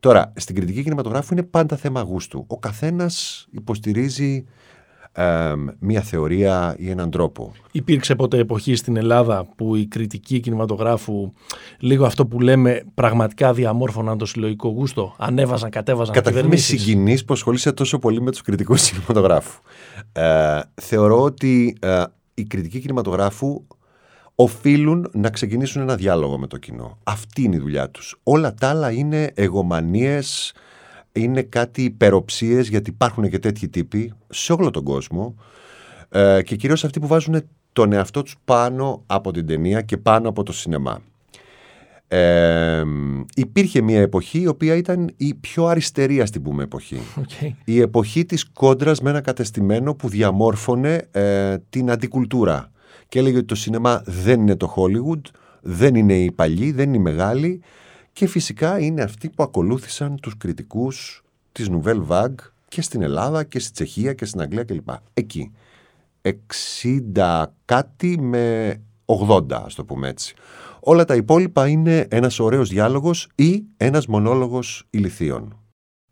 [0.00, 2.44] Τώρα, στην κριτική κινηματογράφου είναι πάντα θέμα γούστου.
[2.46, 4.44] Ο καθένας υποστηρίζει
[5.78, 7.52] μία θεωρία ή έναν τρόπο.
[7.72, 11.32] Υπήρξε ποτέ εποχή στην Ελλάδα που η κριτική κινηματογράφου
[11.78, 17.32] λίγο αυτό που λέμε πραγματικά διαμόρφωναν το συλλογικό γούστο, ανέβαζαν, κατέβαζαν Καταρχήν είμαι συγκινής που
[17.32, 19.60] ασχολείσαι τόσο πολύ με τους κριτικούς κινηματογράφου.
[20.12, 22.02] Ε, θεωρώ ότι ε,
[22.34, 23.66] η κριτική κινηματογράφου
[24.34, 26.98] οφείλουν να ξεκινήσουν ένα διάλογο με το κοινό.
[27.02, 28.20] Αυτή είναι η δουλειά τους.
[28.22, 30.54] Όλα τα άλλα είναι εγωμανίες,
[31.12, 35.34] είναι κάτι υπεροψίες γιατί υπάρχουν και τέτοιοι τύποι σε όλο τον κόσμο
[36.08, 40.28] ε, και κυρίως αυτοί που βάζουν τον εαυτό τους πάνω από την ταινία και πάνω
[40.28, 41.00] από το σινεμά.
[42.08, 42.82] Ε,
[43.34, 47.00] υπήρχε μια εποχή η οποία ήταν η πιο αριστερή ας την πούμε εποχή.
[47.16, 47.50] Okay.
[47.64, 52.72] Η εποχή της κόντρας με ένα κατεστημένο που διαμόρφωνε ε, την αντικουλτούρα
[53.12, 55.20] και έλεγε ότι το σινεμά δεν είναι το Hollywood,
[55.60, 57.62] δεν είναι οι παλιοί, δεν είναι οι μεγάλοι
[58.12, 62.34] και φυσικά είναι αυτοί που ακολούθησαν τους κριτικούς της Nouvelle Vague
[62.68, 64.88] και στην Ελλάδα και στη Τσεχία και στην Αγγλία κλπ.
[65.14, 65.52] Εκεί.
[67.14, 70.34] 60 κάτι με 80 ας το πούμε έτσι.
[70.80, 75.56] Όλα τα υπόλοιπα είναι ένας ωραίος διάλογος ή ένας μονόλογος ηλιθίων.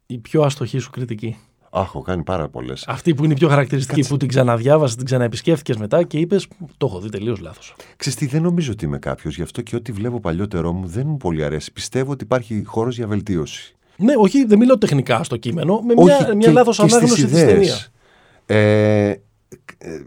[0.06, 1.36] Η πιο αστοχή σου κριτική.
[1.70, 2.84] Αχ, έχω κάνει πάρα πολλές.
[2.86, 6.86] Αυτή που είναι η πιο χαρακτηριστική που την ξαναδιάβασες, την ξαναεπισκέφθηκε μετά και είπες: Το
[6.86, 7.74] έχω δει τελείως λάθος.
[7.96, 11.16] Ξεστή, δεν νομίζω ότι είμαι κάποιος, γι' αυτό και ό,τι βλέπω παλιότερό μου δεν μου
[11.16, 11.72] πολύ αρέσει.
[11.72, 13.74] Πιστεύω ότι υπάρχει χώρος για βελτίωση.
[13.96, 17.90] Ναι, όχι, δεν μιλάω τεχνικά στο κείμενο, με μια, μια λάθος ανάγνωση της ταινίας.
[18.46, 19.14] Ε,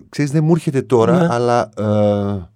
[0.09, 1.27] ξέρεις, δεν μου έρχεται τώρα, ναι.
[1.29, 2.49] αλλά ε,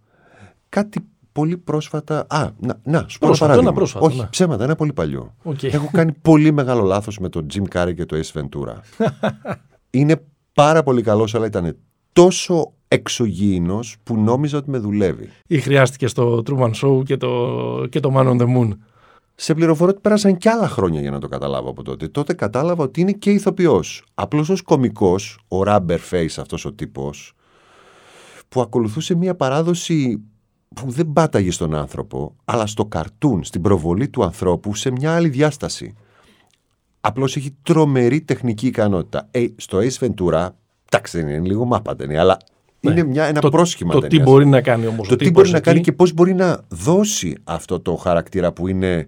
[0.70, 1.00] κάτι
[1.38, 2.26] πολύ πρόσφατα.
[2.30, 4.28] Α, να, να σου πω πρόσφατα, ένα πρόσφατο, Όχι, ναι.
[4.30, 5.36] ψέματα, ένα πολύ παλιό.
[5.44, 5.64] Okay.
[5.64, 8.74] Έχω κάνει πολύ μεγάλο λάθος με τον Jim Carrey και το Ace Ventura.
[10.00, 10.24] Είναι
[10.54, 11.78] πάρα πολύ καλός, αλλά ήταν
[12.14, 15.30] τόσο εξωγήινος που νόμιζα ότι με δουλεύει.
[15.48, 17.30] Ή χρειάστηκε στο Truman Show και το,
[17.90, 18.70] και το Man on the Moon.
[19.36, 22.08] Σε πληροφορώ ότι πέρασαν και άλλα χρόνια για να το καταλάβω από τότε.
[22.08, 24.04] Τότε κατάλαβα ότι είναι και ηθοποιός.
[24.14, 27.34] Απλώς ως κωμικός, ο rubber face αυτός ο τύπος,
[28.50, 30.22] που ακολουθούσε μια παράδοση
[30.76, 35.30] που δεν πάταγε στον άνθρωπο, αλλά στο καρτούν, στην προβολή του ανθρώπου σε μια άλλη
[35.30, 35.94] διάσταση.
[37.02, 39.28] Απλώς έχει τρομερή τεχνική ικανότητα.
[39.32, 40.50] Ε, στο Ace Ventura,
[40.90, 42.38] εντάξει δεν είναι λίγο μάπα αλλά
[42.80, 42.92] ναι.
[42.92, 45.08] είναι μια, ένα το, πρόσχημα Το τι μπορεί να κάνει όμως.
[45.08, 49.08] Το τι μπορεί να κάνει και πώς μπορεί να δώσει αυτό το χαρακτήρα που είναι...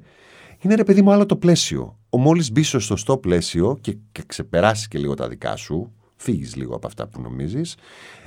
[0.62, 1.98] Είναι ρε παιδί μου άλλο το πλαίσιο.
[2.10, 6.56] Ο μόλις μπει στο σωστό πλαίσιο και, και ξεπεράσει και λίγο τα δικά σου, φύγεις
[6.56, 7.76] λίγο από αυτά που νομίζεις,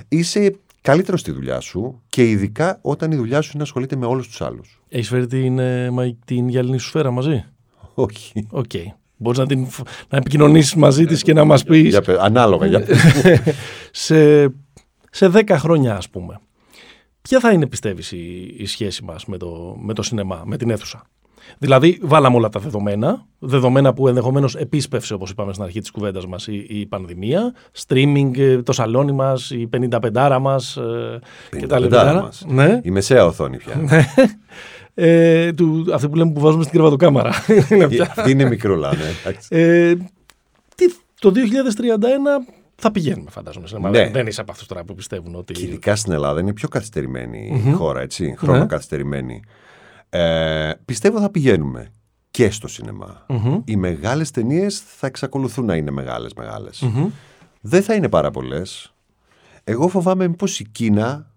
[0.07, 4.05] είσαι καλύτερο στη δουλειά σου και ειδικά όταν η δουλειά σου είναι να ασχολείται με
[4.05, 4.81] όλους τους άλλους.
[4.89, 5.89] Έχεις φέρει την, ε,
[6.25, 7.45] την γυαλινή σου σφαίρα μαζί;
[7.93, 8.47] Όχι.
[8.49, 8.65] OK.
[8.73, 8.85] Okay.
[9.17, 9.67] Μπορείς να, την,
[10.09, 11.99] να επικοινωνήσεις μαζί της και να μας πεις.
[12.19, 12.65] Ανάλογα.
[12.65, 12.85] Για...
[13.91, 14.43] σε,
[15.11, 16.39] σε 10 χρόνια, ας πούμε.
[17.21, 20.69] Ποια θα είναι, πιστεύεις, η, η σχέση μας με το, με το σινεμά, με την
[20.69, 21.03] αίθουσα;
[21.57, 26.27] Δηλαδή, βάλαμε όλα τα δεδομένα, δεδομένα που ενδεχομένως επίσπευσε, όπως είπαμε στην αρχή της κουβέντας
[26.27, 27.53] μας, η, η πανδημία,
[27.87, 31.19] streaming, ε, το σαλόνι μας, η 55 μας ε,
[31.49, 31.85] κτλ.
[32.47, 32.79] Ναι.
[32.83, 33.75] Η μεσαία οθόνη πια.
[33.75, 34.05] Ναι.
[34.93, 37.33] ε, του, αυτή που λέμε που βάζουμε στην κρεβατοκάμαρα.
[37.69, 37.87] είναι,
[38.27, 39.33] είναι μικρούλα, ναι.
[39.49, 39.95] Ε,
[40.75, 40.85] τι,
[41.19, 41.35] το 2031
[42.75, 43.89] θα πηγαίνουμε, φαντάζομαι.
[43.89, 44.09] Ναι.
[44.09, 45.53] Δεν είσαι από αυτούς τώρα που πιστεύουν ότι.
[45.53, 48.35] Και ειδικά στην Ελλάδα είναι πιο καθυστερημένη η χώρα, έτσι.
[48.37, 48.65] Χρόνο ναι.
[50.13, 50.69] Καθυστερημένη.
[50.69, 51.91] Ε, πιστεύω θα πηγαίνουμε
[52.31, 53.25] και στο σινεμα
[53.65, 56.33] Οι μεγάλες ταινίες θα εξακολουθούν να είναι μεγάλες
[57.61, 58.93] Δεν θα είναι πάρα πολλές.
[59.63, 61.31] Εγώ φοβάμαι μήπως η Κίνα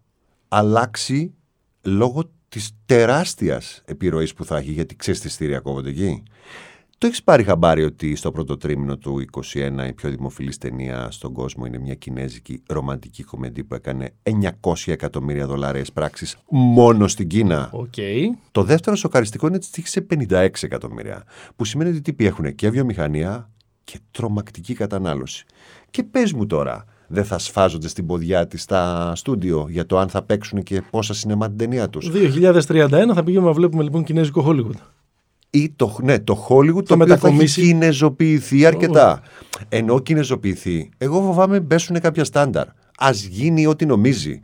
[0.49, 1.35] αλλάξει
[1.83, 6.22] λόγω της τεράστιας επιρροής που θα έχει γιατί ξέρεις τι στήρια κόβονται εκεί.
[6.99, 9.24] Το έχεις πάρει χαμπάρι ότι στο πρώτο τρίμηνο του
[9.55, 14.14] 2021 η πιο δημοφιλής ταινία στον κόσμο είναι μια κινέζικη ρομαντική κομμεντή που έκανε
[14.61, 17.70] 900 εκατομμύρια δολάρια πράξεις μόνο στην Κίνα.
[17.72, 18.22] Okay.
[18.51, 21.24] Το δεύτερο σοκαριστικό είναι ότι τύχησε 56 εκατομμύρια.
[21.57, 23.51] Που σημαίνει ότι οι τύποι έχουν και βιομηχανία
[23.84, 25.44] και τρομακτική κατανάλωση.
[25.90, 30.09] Και πες μου τώρα, δεν θα σφάζονται στην ποδιά της στα στούντιο για το αν
[30.09, 34.44] θα παίξουν και πόσα σινεμά την ταινία τους; 2031 θα πηγαίνουμε να βλέπουμε λοιπόν κινέζικο
[34.49, 34.95] Hollywood
[35.57, 39.20] ή το, ναι, το Hollywood το οποίο θα έχει κινεζοποιηθεί αρκετά.
[39.20, 39.61] Oh.
[39.68, 42.66] Ενώ κινεζοποιηθεί, εγώ φοβάμαι μπέσουν κάποια στάνταρ.
[42.98, 44.40] Α γίνει ό,τι νομίζει.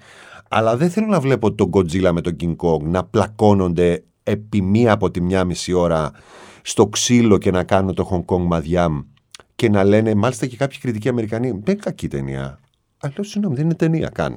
[0.48, 4.92] Αλλά δεν θέλω να βλέπω τον Godzilla με τον King Kong να πλακώνονται επί μία
[4.92, 6.10] από τη μια μισή ώρα
[6.62, 9.00] στο ξύλο και να κάνουν το Hong Kong μαδιάμ
[9.54, 12.58] και να λένε, μάλιστα και κάποιοι κριτικοί Αμερικανοί, δεν είναι κακή ταινία.
[13.00, 14.36] Αλλά συγγνώμη, δεν είναι ταινία καν.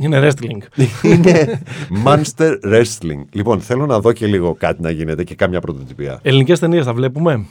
[0.00, 0.84] Είναι wrestling.
[1.02, 1.62] είναι
[2.06, 3.24] monster wrestling.
[3.30, 6.18] Λοιπόν, θέλω να δω και λίγο κάτι να γίνεται και κάμια πρωτοτυπία.
[6.22, 7.46] Ελληνικές ταινίες θα βλέπουμε;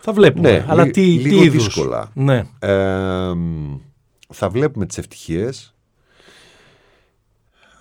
[0.00, 0.50] Θα βλέπουμε.
[0.50, 2.10] Ναι, αλλά τι, λίγο τι δύσκολα.
[2.14, 2.44] Ναι.
[2.58, 3.32] Ε,
[4.28, 5.74] θα βλέπουμε τις ευτυχίες.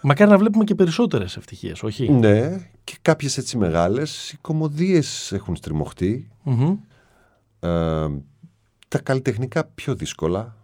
[0.01, 4.32] Μακάρι να βλέπουμε και περισσότερες ευτυχίες, όχι; Ναι, και κάποιες έτσι μεγάλες.
[4.32, 6.30] Οι κομμωδίες έχουν στριμωχτεί.
[7.59, 8.07] Ε,
[8.88, 10.55] τα καλλιτεχνικά πιο δύσκολα.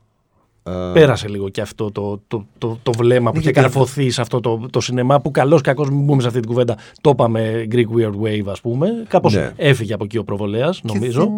[0.63, 4.39] Ε, Πέρασε λίγο και αυτό το, το, το, το βλέμμα που είχε καρφωθεί σε αυτό
[4.39, 6.77] το, το σινεμά που καλώς κακώς μην μπούμε σε αυτή την κουβέντα.
[7.01, 8.89] Το είπαμε Greek Weird Wave ας πούμε.
[9.07, 9.51] Κάπως ναι.
[9.55, 11.29] έφυγε από εκεί ο προβολέας νομίζω.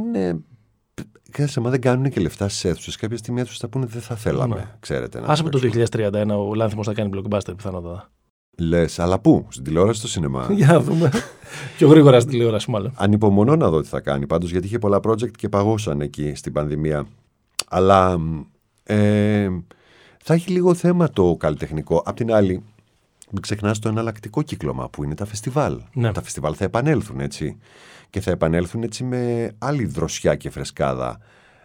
[1.32, 2.96] Και δεν, μα δεν κάνουν και λεφτά στις αίθουσες.
[2.96, 4.56] Κάποια στιγμή αίθουσες θα πούνε δεν θα θέλαμε.
[4.56, 4.66] Ναι.
[4.80, 5.60] Ξέρετε, Άσε με το
[5.92, 8.10] 2031 ο Λάνθιμος θα κάνει blockbuster πιθανότατα.
[8.58, 11.12] Λες, αλλά πού, στην τηλεόραση στο σινεμά; Για να δούμε.
[11.78, 12.92] Πιο γρήγορα στην τηλεόραση, μάλλον.
[12.96, 16.54] Ανυπομονώ να δω τι θα κάνει πάντως, γιατί είχε πολλά project και παγώσαν εκεί στην
[16.54, 17.08] πανδημία.
[17.70, 18.20] Αλλά
[18.86, 19.50] ε,
[20.24, 22.02] θα έχει λίγο θέμα το καλλιτεχνικό.
[22.06, 22.64] Απ' την άλλη,
[23.32, 25.82] μην ξεχνάς το εναλλακτικό κύκλωμα που είναι τα φεστιβάλ.
[25.94, 26.12] Ναι.
[26.12, 27.58] Τα φεστιβάλ θα επανέλθουν έτσι.
[28.10, 31.20] Και θα επανέλθουν έτσι με άλλη δροσιά και φρεσκάδα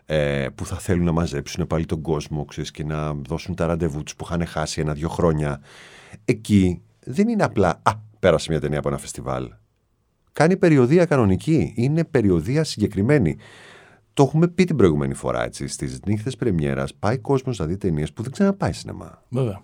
[0.06, 4.02] ε, που θα θέλουν να μαζέψουν πάλι τον κόσμο ξέρεις, και να δώσουν τα ραντεβού
[4.02, 5.60] τους που είχαν χάσει ένα-δύο χρόνια.
[6.24, 9.48] Εκεί δεν είναι απλά «Α, πέρασε μια ταινία από ένα φεστιβάλ».
[10.32, 11.72] Κάνει περιοδία κανονική.
[11.76, 13.36] Είναι περιοδία συγκεκριμένη.
[14.12, 15.66] Το έχουμε πει την προηγούμενη φορά έτσι.
[15.66, 19.22] Στις νύχτες Πρεμιέρας πάει κόσμος να δει ταινίες που δεν ξαναπάει σινεμά.
[19.28, 19.62] Βέβαια.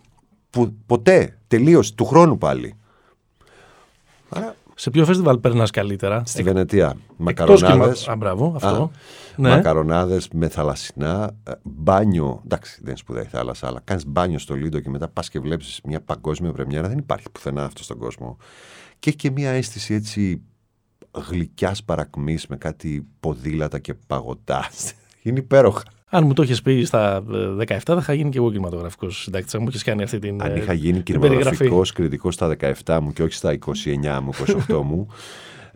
[0.51, 1.39] Που, ποτέ.
[1.47, 1.95] Τελείως.
[1.95, 2.75] Του χρόνου πάλι.
[4.29, 4.57] Άρα...
[4.79, 6.47] Σε ποιο φεστιβάλ περνάς καλύτερα, Στη Εκ...
[6.47, 6.97] Βενετία.
[7.17, 8.09] Μακαρονάδες.
[8.09, 8.83] Α, μπράβο, αυτό.
[8.83, 8.91] Α,
[9.37, 9.49] ναι.
[9.49, 11.37] Μακαρονάδες με θαλασσινά.
[11.45, 12.41] Ε, μπάνιο.
[12.45, 15.41] Εντάξει, δεν είναι σπουδαία η θάλασσα, αλλά κάνεις μπάνιο στο Λίντο και μετά πας και
[15.41, 16.89] βλέπεις μια παγκόσμια πρεμιέρα.
[16.89, 18.37] Δεν υπάρχει πουθενά αυτό στον κόσμο.
[18.99, 20.43] Και έχει και μια αίσθηση έτσι
[21.31, 24.65] γλυκιάς παρακμής με κάτι ποδήλατα και παγωτά.
[25.23, 25.83] Είναι υπέροχα.
[26.11, 27.23] Αν μου το είχε πει στα
[27.59, 29.55] 17, ε, θα είχα γίνει και εγώ κινηματογραφικός συντάκτης.
[29.55, 30.43] Αν μου είχε κάνει αυτή την.
[30.43, 34.33] Αν είχα γίνει κινηματογραφικός κριτικός στα 17 μου και όχι στα 29 μου,
[34.69, 35.07] 28 μου,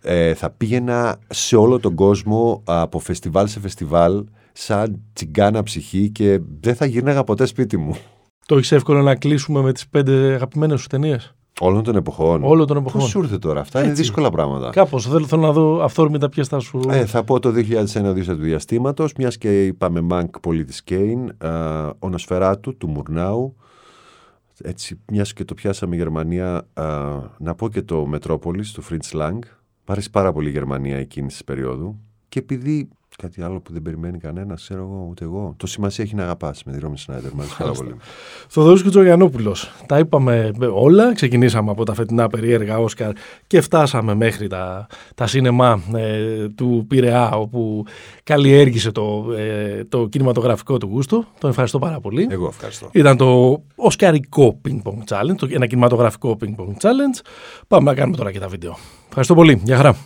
[0.03, 6.41] ε, θα πήγαινα σε όλο τον κόσμο από φεστιβάλ σε φεστιβάλ σαν τσιγκάνα ψυχή και
[6.61, 7.97] δεν θα γύρναγα ποτέ σπίτι μου.
[8.47, 12.45] Το έχεις εύκολο να κλείσουμε με τις πέντε αγαπημένες σου ταινίες; Όλων των εποχών.
[12.45, 13.01] Όλων των εποχών.
[13.01, 14.71] Πώς σου ήρθε τώρα, αυτά είναι δύσκολα πράγματα.
[14.71, 15.07] Κάπως.
[15.07, 16.81] Θέλω, θέλω να δω αυθόρμητα ποιε θα σου.
[16.89, 21.33] Ε, θα πω το 2001 Οδύσσια του Διαστήματος, μιας και είπαμε Μανκ Πολίτη Κέιν,
[21.99, 23.57] ο Νοσφαιράτου του Μουρνάου.
[24.63, 26.85] Έτσι, μιας και το πιάσαμε η Γερμανία, α,
[27.39, 29.43] να πω και το Μετρόπολη του Φριντ Λάγκ.
[29.85, 32.01] Πάρει πάρα πολύ η Γερμανία εκείνη της περίοδου.
[32.29, 32.89] Και επειδή
[33.21, 35.55] Κάτι άλλο που δεν περιμένει κανένας, ξέρω εγώ, ούτε εγώ.
[35.57, 37.33] Το σημασία έχει να αγαπάς με τη Ρώμη Σνάιντερ.
[37.33, 37.95] Μάλιστα πάρα πολύ.
[38.49, 39.57] Θοδωρής Κουτζογιανόπουλο.
[39.87, 41.15] Τα είπαμε όλα.
[41.15, 43.13] Ξεκινήσαμε από τα φετινά περίεργα Όσκαρ
[43.47, 47.85] και φτάσαμε μέχρι τα, τα σίνεμα ε, του Πειραιά, όπου
[48.23, 51.25] καλλιέργησε το, ε, το κινηματογραφικό του γούστο.
[51.39, 52.29] Τον ευχαριστώ πάρα πολύ.
[52.31, 52.89] Εγώ ευχαριστώ.
[52.93, 57.27] Ήταν το Οσκαρικό Ping Pong Challenge, ένα κινηματογραφικό Ping Pong Challenge.
[57.69, 58.77] Πάμε να κάνουμε τώρα και τα βίντεο.
[59.09, 59.61] Ευχαριστώ πολύ.
[59.65, 59.97] Γεια χαρά.